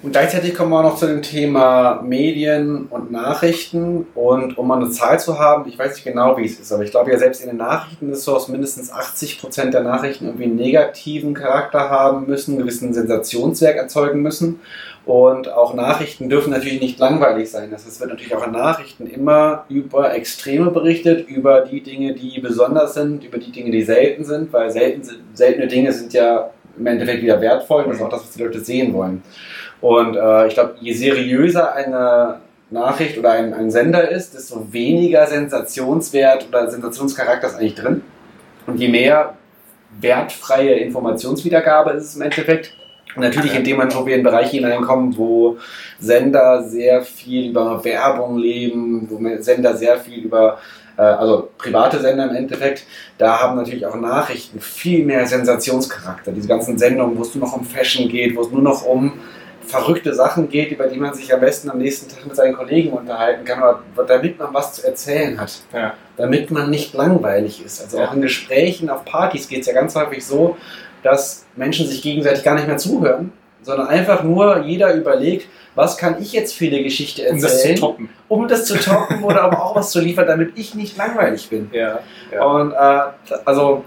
Und 0.06 0.12
gleichzeitig 0.12 0.54
kommen 0.54 0.70
wir 0.70 0.78
auch 0.78 0.84
noch 0.84 0.98
zu 0.98 1.08
dem 1.08 1.20
Thema 1.20 2.00
Medien 2.00 2.86
und 2.90 3.10
Nachrichten. 3.10 4.06
Und 4.14 4.56
um 4.56 4.68
mal 4.68 4.80
eine 4.80 4.88
Zahl 4.90 5.18
zu 5.18 5.40
haben, 5.40 5.68
ich 5.68 5.76
weiß 5.76 5.94
nicht 5.94 6.04
genau, 6.04 6.36
wie 6.36 6.44
es 6.44 6.60
ist, 6.60 6.72
aber 6.72 6.84
ich 6.84 6.92
glaube 6.92 7.10
ja 7.10 7.18
selbst 7.18 7.40
in 7.40 7.48
den 7.48 7.56
Nachrichten 7.56 8.12
ist 8.12 8.18
es 8.18 8.24
so, 8.24 8.34
dass 8.34 8.46
mindestens 8.46 8.92
80 8.92 9.40
Prozent 9.40 9.74
der 9.74 9.80
Nachrichten 9.80 10.26
irgendwie 10.26 10.44
einen 10.44 10.54
negativen 10.54 11.34
Charakter 11.34 11.90
haben 11.90 12.28
müssen, 12.28 12.52
einen 12.52 12.60
gewissen 12.60 12.94
Sensationswerk 12.94 13.78
erzeugen 13.78 14.22
müssen. 14.22 14.60
Und 15.06 15.52
auch 15.52 15.74
Nachrichten 15.74 16.28
dürfen 16.28 16.50
natürlich 16.50 16.80
nicht 16.80 17.00
langweilig 17.00 17.50
sein. 17.50 17.72
Das 17.72 17.80
heißt, 17.84 17.94
es 17.94 18.00
wird 18.00 18.10
natürlich 18.10 18.36
auch 18.36 18.46
in 18.46 18.52
Nachrichten 18.52 19.08
immer 19.08 19.64
über 19.68 20.14
Extreme 20.14 20.70
berichtet, 20.70 21.28
über 21.28 21.62
die 21.62 21.80
Dinge, 21.80 22.14
die 22.14 22.38
besonders 22.38 22.94
sind, 22.94 23.24
über 23.24 23.38
die 23.38 23.50
Dinge, 23.50 23.72
die 23.72 23.82
selten 23.82 24.22
sind, 24.22 24.52
weil 24.52 24.70
selten, 24.70 25.02
seltene 25.34 25.66
Dinge 25.66 25.92
sind 25.92 26.12
ja 26.12 26.50
im 26.78 26.86
Endeffekt 26.86 27.22
wieder 27.22 27.40
wertvoll 27.40 27.84
und 27.84 27.88
das 27.88 27.96
ist 27.98 28.02
auch 28.04 28.10
das, 28.10 28.22
was 28.22 28.30
die 28.30 28.42
Leute 28.42 28.60
sehen 28.60 28.92
wollen. 28.92 29.22
Und 29.80 30.16
äh, 30.16 30.46
ich 30.48 30.54
glaube, 30.54 30.76
je 30.80 30.92
seriöser 30.92 31.74
eine 31.74 32.40
Nachricht 32.70 33.18
oder 33.18 33.32
ein, 33.32 33.54
ein 33.54 33.70
Sender 33.70 34.08
ist, 34.08 34.34
desto 34.34 34.72
weniger 34.72 35.26
Sensationswert 35.26 36.48
oder 36.48 36.70
Sensationscharakter 36.70 37.48
ist 37.48 37.56
eigentlich 37.56 37.74
drin. 37.74 38.02
Und 38.66 38.78
je 38.78 38.88
mehr 38.88 39.34
wertfreie 40.00 40.74
Informationswiedergabe 40.74 41.92
ist 41.92 42.04
es 42.04 42.16
im 42.16 42.22
Endeffekt, 42.22 42.72
Natürlich 43.16 43.54
in 43.54 43.64
dem 43.64 43.76
Moment, 43.76 43.96
wo 43.96 44.04
wir 44.04 44.16
in 44.16 44.22
Bereiche 44.22 44.56
hineinkommen, 44.56 45.16
wo 45.16 45.56
Sender 45.98 46.62
sehr 46.62 47.02
viel 47.02 47.50
über 47.50 47.82
Werbung 47.82 48.36
leben, 48.36 49.08
wo 49.10 49.18
Sender 49.40 49.74
sehr 49.74 49.98
viel 49.98 50.24
über, 50.24 50.58
äh, 50.98 51.02
also 51.02 51.48
private 51.56 51.98
Sender 52.00 52.28
im 52.28 52.36
Endeffekt, 52.36 52.84
da 53.16 53.40
haben 53.40 53.56
natürlich 53.56 53.86
auch 53.86 53.96
Nachrichten 53.96 54.60
viel 54.60 55.04
mehr 55.04 55.26
Sensationscharakter. 55.26 56.32
Diese 56.32 56.48
ganzen 56.48 56.76
Sendungen, 56.76 57.16
wo 57.16 57.22
es 57.22 57.34
nur 57.34 57.46
noch 57.46 57.56
um 57.56 57.64
Fashion 57.64 58.08
geht, 58.08 58.36
wo 58.36 58.42
es 58.42 58.50
nur 58.50 58.62
noch 58.62 58.84
um 58.84 59.14
verrückte 59.66 60.14
Sachen 60.14 60.48
geht, 60.48 60.70
über 60.70 60.86
die 60.86 60.98
man 60.98 61.14
sich 61.14 61.32
am 61.32 61.40
besten 61.40 61.70
am 61.70 61.78
nächsten 61.78 62.08
Tag 62.08 62.24
mit 62.26 62.36
seinen 62.36 62.54
Kollegen 62.54 62.90
unterhalten 62.90 63.44
kann, 63.44 63.62
damit 64.06 64.38
man 64.38 64.54
was 64.54 64.74
zu 64.74 64.86
erzählen 64.86 65.40
hat. 65.40 65.62
Ja. 65.72 65.94
Damit 66.16 66.50
man 66.50 66.70
nicht 66.70 66.94
langweilig 66.94 67.64
ist. 67.64 67.82
Also 67.82 67.98
ja. 67.98 68.08
auch 68.08 68.14
in 68.14 68.22
Gesprächen 68.22 68.88
auf 68.88 69.04
Partys 69.04 69.48
geht 69.48 69.60
es 69.60 69.66
ja 69.66 69.72
ganz 69.72 69.94
häufig 69.94 70.24
so, 70.24 70.56
dass 71.02 71.46
Menschen 71.56 71.86
sich 71.86 72.02
gegenseitig 72.02 72.42
gar 72.42 72.54
nicht 72.54 72.66
mehr 72.66 72.78
zuhören, 72.78 73.32
sondern 73.62 73.88
einfach 73.88 74.22
nur 74.22 74.62
jeder 74.64 74.94
überlegt, 74.94 75.48
was 75.74 75.98
kann 75.98 76.20
ich 76.20 76.32
jetzt 76.32 76.54
für 76.54 76.66
eine 76.66 76.82
Geschichte 76.82 77.26
erzählen, 77.26 77.38
um 77.38 77.42
das 77.42 77.62
zu 77.62 77.74
toppen, 77.74 78.08
um 78.28 78.48
das 78.48 78.64
zu 78.64 78.76
toppen 78.78 79.22
oder 79.22 79.42
aber 79.42 79.62
auch 79.62 79.76
was 79.76 79.90
zu 79.90 80.00
liefern, 80.00 80.26
damit 80.26 80.52
ich 80.56 80.74
nicht 80.74 80.96
langweilig 80.96 81.50
bin. 81.50 81.68
Ja, 81.72 82.00
ja. 82.32 82.44
Und 82.44 82.72
äh, 82.72 83.34
also 83.44 83.84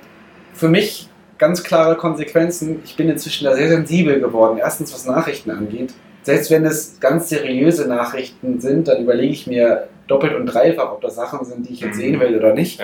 für 0.53 0.69
mich 0.69 1.09
ganz 1.39 1.63
klare 1.63 1.95
Konsequenzen. 1.95 2.81
Ich 2.85 2.95
bin 2.95 3.09
inzwischen 3.09 3.45
da 3.45 3.55
sehr 3.55 3.69
sensibel 3.69 4.19
geworden. 4.19 4.59
Erstens, 4.59 4.93
was 4.93 5.05
Nachrichten 5.05 5.49
angeht. 5.49 5.93
Selbst 6.21 6.51
wenn 6.51 6.65
es 6.65 6.99
ganz 6.99 7.29
seriöse 7.29 7.87
Nachrichten 7.87 8.59
sind, 8.59 8.87
dann 8.87 9.01
überlege 9.01 9.31
ich 9.31 9.47
mir 9.47 9.87
doppelt 10.07 10.35
und 10.35 10.45
dreifach, 10.45 10.91
ob 10.91 11.01
das 11.01 11.15
Sachen 11.15 11.45
sind, 11.45 11.67
die 11.67 11.73
ich 11.73 11.79
jetzt 11.79 11.95
mhm. 11.95 12.01
sehen 12.01 12.19
will 12.19 12.37
oder 12.37 12.53
nicht. 12.53 12.81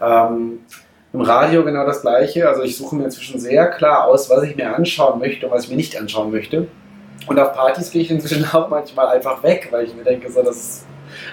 Ja. 0.00 0.28
Ähm, 0.28 0.60
im 1.12 1.20
Radio 1.20 1.64
genau 1.64 1.86
das 1.86 2.02
Gleiche. 2.02 2.48
Also 2.48 2.62
ich 2.62 2.76
suche 2.76 2.96
mir 2.96 3.04
inzwischen 3.04 3.40
sehr 3.40 3.68
klar 3.68 4.06
aus, 4.06 4.28
was 4.28 4.42
ich 4.42 4.56
mir 4.56 4.74
anschauen 4.74 5.18
möchte 5.18 5.46
und 5.46 5.52
was 5.52 5.64
ich 5.64 5.70
mir 5.70 5.76
nicht 5.76 5.98
anschauen 5.98 6.30
möchte. 6.30 6.66
Und 7.26 7.38
auf 7.38 7.54
Partys 7.54 7.90
gehe 7.90 8.02
ich 8.02 8.10
inzwischen 8.10 8.44
auch 8.52 8.68
manchmal 8.68 9.08
einfach 9.08 9.42
weg, 9.42 9.68
weil 9.70 9.84
ich 9.84 9.94
mir 9.94 10.04
denke, 10.04 10.30
so 10.30 10.42
dass, 10.42 10.84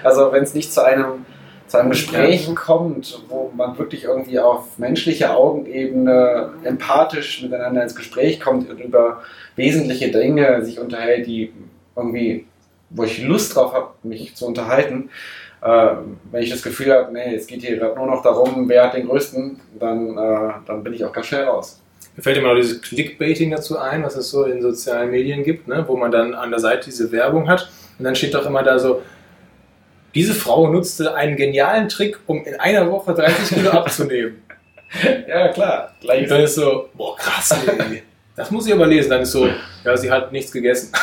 also 0.02 0.32
wenn 0.32 0.44
es 0.44 0.54
nicht 0.54 0.72
zu 0.72 0.84
einem, 0.84 1.26
zu 1.72 1.78
einem 1.78 1.88
Gespräch 1.88 2.48
ja. 2.48 2.54
kommt, 2.54 3.22
wo 3.30 3.50
man 3.56 3.78
wirklich 3.78 4.04
irgendwie 4.04 4.38
auf 4.38 4.78
menschlicher 4.78 5.34
Augenebene 5.34 6.50
empathisch 6.64 7.42
miteinander 7.42 7.82
ins 7.82 7.96
Gespräch 7.96 8.40
kommt 8.40 8.68
und 8.68 8.78
über 8.78 9.22
wesentliche 9.56 10.10
Dinge 10.10 10.62
sich 10.66 10.78
unterhält, 10.78 11.26
die 11.26 11.50
irgendwie, 11.96 12.46
wo 12.90 13.04
ich 13.04 13.22
Lust 13.22 13.56
drauf 13.56 13.72
habe, 13.72 13.88
mich 14.02 14.34
zu 14.34 14.44
unterhalten, 14.44 15.08
äh, 15.62 15.94
wenn 16.30 16.42
ich 16.42 16.50
das 16.50 16.62
Gefühl 16.62 16.92
habe, 16.92 17.10
nee, 17.10 17.36
es 17.36 17.46
geht 17.46 17.62
hier 17.62 17.78
nur 17.78 18.06
noch 18.06 18.22
darum, 18.22 18.68
wer 18.68 18.84
hat 18.84 18.94
den 18.94 19.08
größten, 19.08 19.58
dann, 19.80 20.18
äh, 20.18 20.52
dann 20.66 20.84
bin 20.84 20.92
ich 20.92 21.02
auch 21.06 21.12
ganz 21.12 21.28
schnell 21.28 21.44
raus. 21.44 21.80
Mir 22.14 22.22
fällt 22.22 22.36
immer 22.36 22.48
noch 22.48 22.60
dieses 22.60 22.82
Clickbaiting 22.82 23.50
dazu 23.50 23.78
ein, 23.78 24.02
was 24.02 24.14
es 24.16 24.28
so 24.28 24.44
in 24.44 24.60
sozialen 24.60 25.10
Medien 25.10 25.42
gibt, 25.42 25.68
ne? 25.68 25.82
wo 25.88 25.96
man 25.96 26.10
dann 26.10 26.34
an 26.34 26.50
der 26.50 26.60
Seite 26.60 26.84
diese 26.84 27.10
Werbung 27.12 27.48
hat 27.48 27.70
Und 27.98 28.04
dann 28.04 28.14
steht 28.14 28.34
doch 28.34 28.44
immer 28.44 28.62
da 28.62 28.78
so, 28.78 29.00
diese 30.14 30.34
Frau 30.34 30.68
nutzte 30.68 31.14
einen 31.14 31.36
genialen 31.36 31.88
Trick, 31.88 32.18
um 32.26 32.44
in 32.44 32.60
einer 32.60 32.90
Woche 32.90 33.14
30 33.14 33.56
Kilo 33.56 33.70
abzunehmen. 33.80 34.42
Ja, 35.26 35.48
klar. 35.48 35.94
Und 36.02 36.30
dann 36.30 36.42
ist 36.42 36.54
so, 36.54 36.90
boah, 36.94 37.16
krass, 37.16 37.56
ey. 37.66 38.02
Das 38.36 38.50
muss 38.50 38.66
ich 38.66 38.74
aber 38.74 38.86
lesen. 38.86 39.08
Dann 39.10 39.22
ist 39.22 39.32
so, 39.32 39.48
ja, 39.84 39.96
sie 39.96 40.10
hat 40.10 40.32
nichts 40.32 40.52
gegessen. 40.52 40.92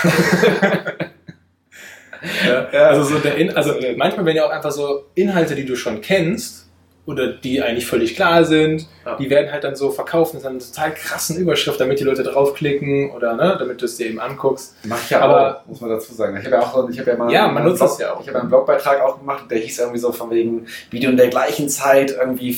ja, 2.72 2.84
also 2.84 3.04
so 3.04 3.18
der 3.20 3.36
In 3.36 3.56
also 3.56 3.76
manchmal 3.96 4.26
werden 4.26 4.38
ja 4.38 4.46
auch 4.46 4.52
einfach 4.52 4.72
so 4.72 5.06
Inhalte, 5.16 5.56
die 5.56 5.66
du 5.66 5.76
schon 5.76 6.02
kennst 6.02 6.69
oder 7.06 7.34
die 7.34 7.62
eigentlich 7.62 7.88
völlig 7.88 8.16
klar 8.16 8.44
sind, 8.46 8.88
Ja. 9.06 9.16
die 9.16 9.30
werden 9.30 9.52
halt 9.52 9.64
dann 9.64 9.76
so 9.76 9.90
verkauft 9.90 10.34
mit 10.36 10.46
einer 10.46 10.60
total 10.60 10.94
krassen 10.94 11.38
Überschrift, 11.38 11.80
damit 11.80 12.00
die 12.00 12.04
Leute 12.04 12.22
draufklicken 12.24 13.12
oder 13.12 13.36
ne, 13.36 13.56
damit 13.58 13.82
du 13.82 13.86
es 13.86 13.98
dir 13.98 14.08
eben 14.08 14.20
anguckst. 14.20 14.76
Mach 14.84 15.02
ich 15.04 15.10
ja 15.10 15.22
Aber- 15.22 15.62
auch, 15.62 15.66
muss 15.68 15.82
man 15.82 15.90
dazu 15.90 16.14
sagen. 16.14 16.38
Ich 16.38 16.46
habe 16.46 16.56
ja 16.58 16.62
auch 16.62 16.90
ich 16.90 17.00
habe 17.00 17.10
ja 17.12 17.18
mal 17.18 17.32
Ja, 17.32 17.48
man 17.48 17.58
einen 17.58 17.66
nutzt 17.68 17.80
Blog, 17.80 17.90
das 17.90 18.00
ja 18.00 18.14
auch. 18.14 18.22
Ich 18.22 18.28
habe 18.28 18.40
einen 18.42 18.50
Blogbeitrag 18.50 19.02
auch 19.02 19.20
gemacht, 19.20 19.46
der 19.50 19.58
hieß 19.58 19.80
irgendwie 19.80 20.00
so 20.00 20.12
von 20.12 20.30
wegen, 20.30 20.68
wie 20.92 21.00
du 21.00 21.10
in 21.10 21.18
der 21.18 21.30
gleichen 21.30 21.68
Zeit 21.70 22.12
irgendwie, 22.12 22.58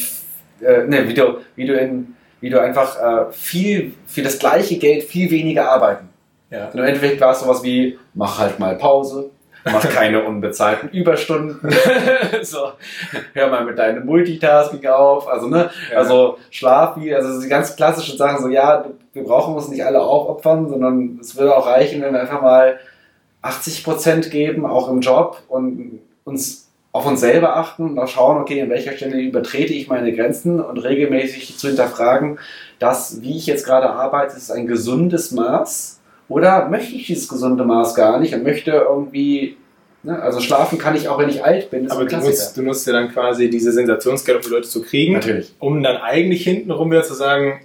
äh, 0.61 0.83
ne, 0.85 1.07
wie 1.07 1.13
du, 1.13 1.37
wie 1.55 1.65
du 1.65 1.73
in, 1.77 2.15
wie 2.41 2.49
du 2.49 2.59
einfach 2.59 2.97
äh, 3.29 3.31
viel 3.31 3.93
für 4.05 4.21
das 4.21 4.37
gleiche 4.39 4.77
Geld 4.77 5.03
viel 5.03 5.31
weniger 5.31 5.71
arbeiten. 5.71 6.09
Ja. 6.49 6.67
Und 6.67 6.79
im 6.79 6.83
Endeffekt 6.85 7.21
war 7.21 7.31
es 7.31 7.39
sowas 7.39 7.63
wie, 7.63 7.97
mach 8.13 8.37
halt 8.39 8.59
mal 8.59 8.75
Pause, 8.75 9.29
mach 9.65 9.87
keine 9.89 10.23
unbezahlten 10.23 10.89
Überstunden, 10.89 11.59
so, 12.41 12.71
hör 13.33 13.49
mal 13.49 13.65
mit 13.65 13.77
deinem 13.77 14.05
Multitasking 14.05 14.85
auf, 14.87 15.27
also 15.27 15.47
ne, 15.47 15.69
Ja. 15.91 15.97
also 15.99 16.37
schlaf 16.49 16.97
wie, 16.97 17.13
also 17.13 17.41
die 17.41 17.47
ganz 17.47 17.75
klassischen 17.75 18.17
Sachen, 18.17 18.41
so 18.43 18.49
ja, 18.49 18.85
wir 19.13 19.23
brauchen 19.23 19.55
uns 19.55 19.67
nicht 19.67 19.85
alle 19.85 20.01
aufopfern, 20.01 20.69
sondern 20.69 21.17
es 21.21 21.35
würde 21.37 21.55
auch 21.55 21.67
reichen, 21.67 22.01
wenn 22.01 22.13
wir 22.13 22.21
einfach 22.21 22.41
mal 22.41 22.79
80% 23.43 24.29
geben, 24.29 24.65
auch 24.65 24.89
im 24.89 25.01
Job 25.01 25.41
und 25.47 25.99
uns 26.23 26.67
auf 26.93 27.05
uns 27.05 27.21
selber 27.21 27.55
achten 27.55 27.91
und 27.91 27.99
auch 27.99 28.07
schauen, 28.09 28.37
okay, 28.41 28.61
an 28.61 28.69
welcher 28.69 28.91
Stelle 28.91 29.17
übertrete 29.17 29.71
ich 29.73 29.87
meine 29.87 30.13
Grenzen 30.13 30.59
und 30.59 30.77
regelmäßig 30.77 31.57
zu 31.57 31.67
hinterfragen, 31.67 32.37
dass, 32.79 33.21
wie 33.21 33.37
ich 33.37 33.47
jetzt 33.47 33.65
gerade 33.65 33.91
arbeite, 33.91 34.35
ist 34.35 34.51
ein 34.51 34.67
gesundes 34.67 35.31
Maß 35.31 36.00
oder 36.31 36.69
möchte 36.69 36.95
ich 36.95 37.07
dieses 37.07 37.27
gesunde 37.27 37.63
Maß 37.63 37.95
gar 37.95 38.19
nicht 38.19 38.33
und 38.33 38.43
möchte 38.43 38.71
irgendwie, 38.71 39.57
ne, 40.03 40.21
also 40.21 40.39
schlafen 40.39 40.77
kann 40.77 40.95
ich 40.95 41.07
auch, 41.09 41.19
wenn 41.19 41.29
ich 41.29 41.43
alt 41.43 41.69
bin, 41.71 41.89
Aber 41.91 42.05
du 42.05 42.17
nutzt, 42.17 42.55
du 42.57 42.61
nutzt 42.63 42.87
ja 42.87 42.93
dann 42.93 43.11
quasi 43.11 43.49
diese 43.49 43.71
Sensationsgeld, 43.71 44.37
um 44.37 44.43
die 44.43 44.49
Leute 44.49 44.67
zu 44.69 44.81
kriegen, 44.81 45.13
Natürlich. 45.13 45.53
um 45.59 45.81
dann 45.83 45.97
eigentlich 45.97 46.43
hintenrum 46.43 46.89
wieder 46.91 47.03
zu 47.03 47.13
sagen, 47.13 47.61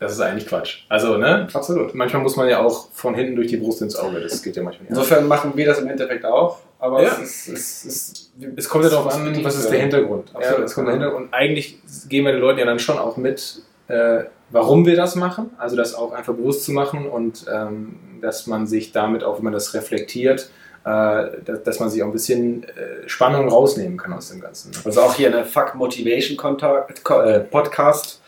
das 0.00 0.12
ist 0.12 0.20
eigentlich 0.20 0.46
Quatsch. 0.46 0.84
Also, 0.88 1.16
ne? 1.16 1.48
Absolut. 1.52 1.92
Manchmal 1.92 2.22
muss 2.22 2.36
man 2.36 2.48
ja 2.48 2.60
auch 2.60 2.88
von 2.92 3.14
hinten 3.16 3.34
durch 3.34 3.48
die 3.48 3.56
Brust 3.56 3.82
ins 3.82 3.96
Auge. 3.96 4.20
Das 4.20 4.42
geht 4.44 4.54
ja 4.54 4.62
manchmal 4.62 4.82
nicht. 4.84 4.90
Insofern 4.90 5.26
machen 5.26 5.52
wir 5.56 5.66
das 5.66 5.80
im 5.80 5.88
Endeffekt 5.88 6.24
auch, 6.24 6.58
aber 6.78 7.02
Ja. 7.02 7.16
es 7.20 7.48
ist, 7.48 7.48
es 7.48 7.84
ist, 7.84 8.32
Es 8.54 8.68
kommt 8.68 8.84
ja 8.84 8.90
darauf 8.90 9.12
an, 9.12 9.44
was 9.44 9.56
ist 9.58 9.68
der 9.70 9.80
Hintergrund. 9.80 10.30
Ja, 10.34 10.38
Absolut. 10.38 10.66
es 10.66 10.74
kommt 10.74 10.86
der 10.86 10.94
Hintergrund. 10.94 11.26
Und 11.26 11.34
eigentlich 11.34 11.78
geben 12.08 12.26
wir 12.26 12.32
den 12.32 12.40
Leuten 12.40 12.60
ja 12.60 12.64
dann 12.66 12.78
schon 12.78 12.96
auch 12.96 13.16
mit, 13.16 13.60
äh, 13.88 14.20
warum 14.50 14.86
wir 14.86 14.96
das 14.96 15.14
machen. 15.14 15.50
Also 15.58 15.76
das 15.76 15.94
auch 15.94 16.12
einfach 16.12 16.34
bewusst 16.34 16.64
zu 16.64 16.72
machen 16.72 17.06
und 17.08 17.46
ähm, 17.52 17.96
dass 18.20 18.46
man 18.46 18.66
sich 18.66 18.92
damit 18.92 19.24
auch, 19.24 19.38
wenn 19.38 19.44
man 19.44 19.52
das 19.52 19.74
reflektiert, 19.74 20.50
äh, 20.84 21.26
dass, 21.64 21.80
man 21.80 21.90
sich 21.90 22.02
auch 22.02 22.06
ein 22.06 22.12
bisschen 22.12 22.64
äh, 22.64 23.08
Spannung 23.08 23.48
rausnehmen 23.48 23.98
kann 23.98 24.12
aus 24.12 24.30
dem 24.30 24.40
Ganzen. 24.40 24.72
Also 24.84 25.02
auch 25.02 25.14
hier 25.14 25.28
eine 25.28 25.44
Fuck 25.44 25.74
Motivation 25.74 26.38
äh, 26.38 27.40
Podcast. 27.40 28.22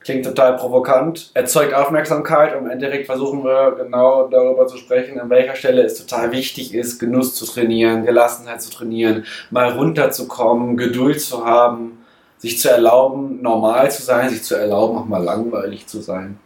Klingt 0.00 0.24
total 0.24 0.56
provokant, 0.56 1.32
erzeugt 1.34 1.74
Aufmerksamkeit 1.74 2.54
und 2.54 2.66
im 2.66 2.70
Endeffekt 2.70 3.06
versuchen 3.06 3.44
wir 3.44 3.72
genau 3.76 4.28
darüber 4.28 4.68
zu 4.68 4.76
sprechen, 4.76 5.18
an 5.18 5.28
welcher 5.28 5.56
Stelle 5.56 5.82
es 5.82 5.98
total 5.98 6.30
wichtig 6.30 6.72
ist, 6.72 7.00
Genuss 7.00 7.34
zu 7.34 7.44
trainieren, 7.44 8.06
Gelassenheit 8.06 8.62
zu 8.62 8.70
trainieren, 8.70 9.26
mal 9.50 9.72
runterzukommen, 9.72 10.76
Geduld 10.76 11.20
zu 11.20 11.44
haben, 11.44 11.98
sich 12.38 12.58
zu 12.58 12.70
erlauben, 12.70 13.42
normal 13.42 13.90
zu 13.90 14.02
sein, 14.02 14.30
sich 14.30 14.42
zu 14.42 14.54
erlauben, 14.54 14.96
auch 14.98 15.04
mal 15.04 15.22
langweilig 15.22 15.86
zu 15.86 16.00
sein. 16.00 16.38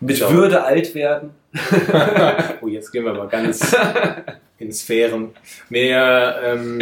Mit 0.00 0.18
Ja. 0.18 0.30
Würde 0.30 0.62
alt 0.62 0.94
werden. 0.94 1.30
oh, 2.60 2.68
jetzt 2.68 2.92
gehen 2.92 3.04
wir 3.04 3.14
mal 3.14 3.28
ganz 3.28 3.74
in 4.58 4.72
Sphären. 4.72 5.30
Mir, 5.70 6.36
ähm, 6.44 6.78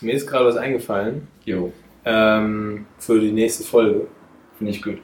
mir 0.00 0.14
ist 0.14 0.26
gerade 0.26 0.44
was 0.44 0.56
eingefallen 0.56 1.26
Jo, 1.44 1.72
ähm, 2.04 2.86
für 2.98 3.18
die 3.18 3.32
nächste 3.32 3.64
Folge. 3.64 4.06
finde 4.56 4.72
ich 4.72 4.82
gut. 4.82 4.98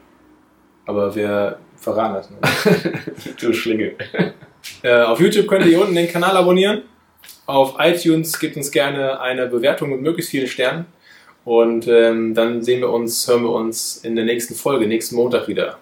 Aber 0.85 1.15
wir 1.17 1.59
verraten 1.77 2.15
das 2.15 2.31
nicht. 2.31 3.41
Du 3.41 3.53
Schlinge. 3.53 3.93
Äh, 4.83 5.03
auf 5.03 5.19
YouTube 5.21 5.49
könnt 5.49 5.65
ihr 5.65 5.71
hier 5.71 5.81
unten 5.81 5.95
den 5.95 6.09
Kanal 6.09 6.37
abonnieren. 6.37 6.83
Auf 7.47 7.75
iTunes 7.79 8.39
gebt 8.39 8.57
uns 8.57 8.71
gerne 8.71 9.21
eine 9.21 9.47
Bewertung 9.47 9.91
mit 9.91 10.01
möglichst 10.01 10.31
vielen 10.31 10.47
Sternen. 10.47 10.87
Und 11.47 11.87
ähm, 11.87 12.35
dann 12.35 12.65
sehen 12.65 12.81
wir 12.81 12.91
uns, 12.91 13.29
hören 13.29 13.45
wir 13.45 13.53
uns 13.53 13.99
in 13.99 14.17
der 14.17 14.25
nächsten 14.25 14.57
Folge, 14.57 14.89
nächsten 14.89 15.15
Montag 15.15 15.47
wieder. 15.47 15.79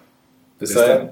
Bis, 0.59 0.69
Bis 0.69 0.77
dahin. 0.77 1.07
dann. 1.07 1.09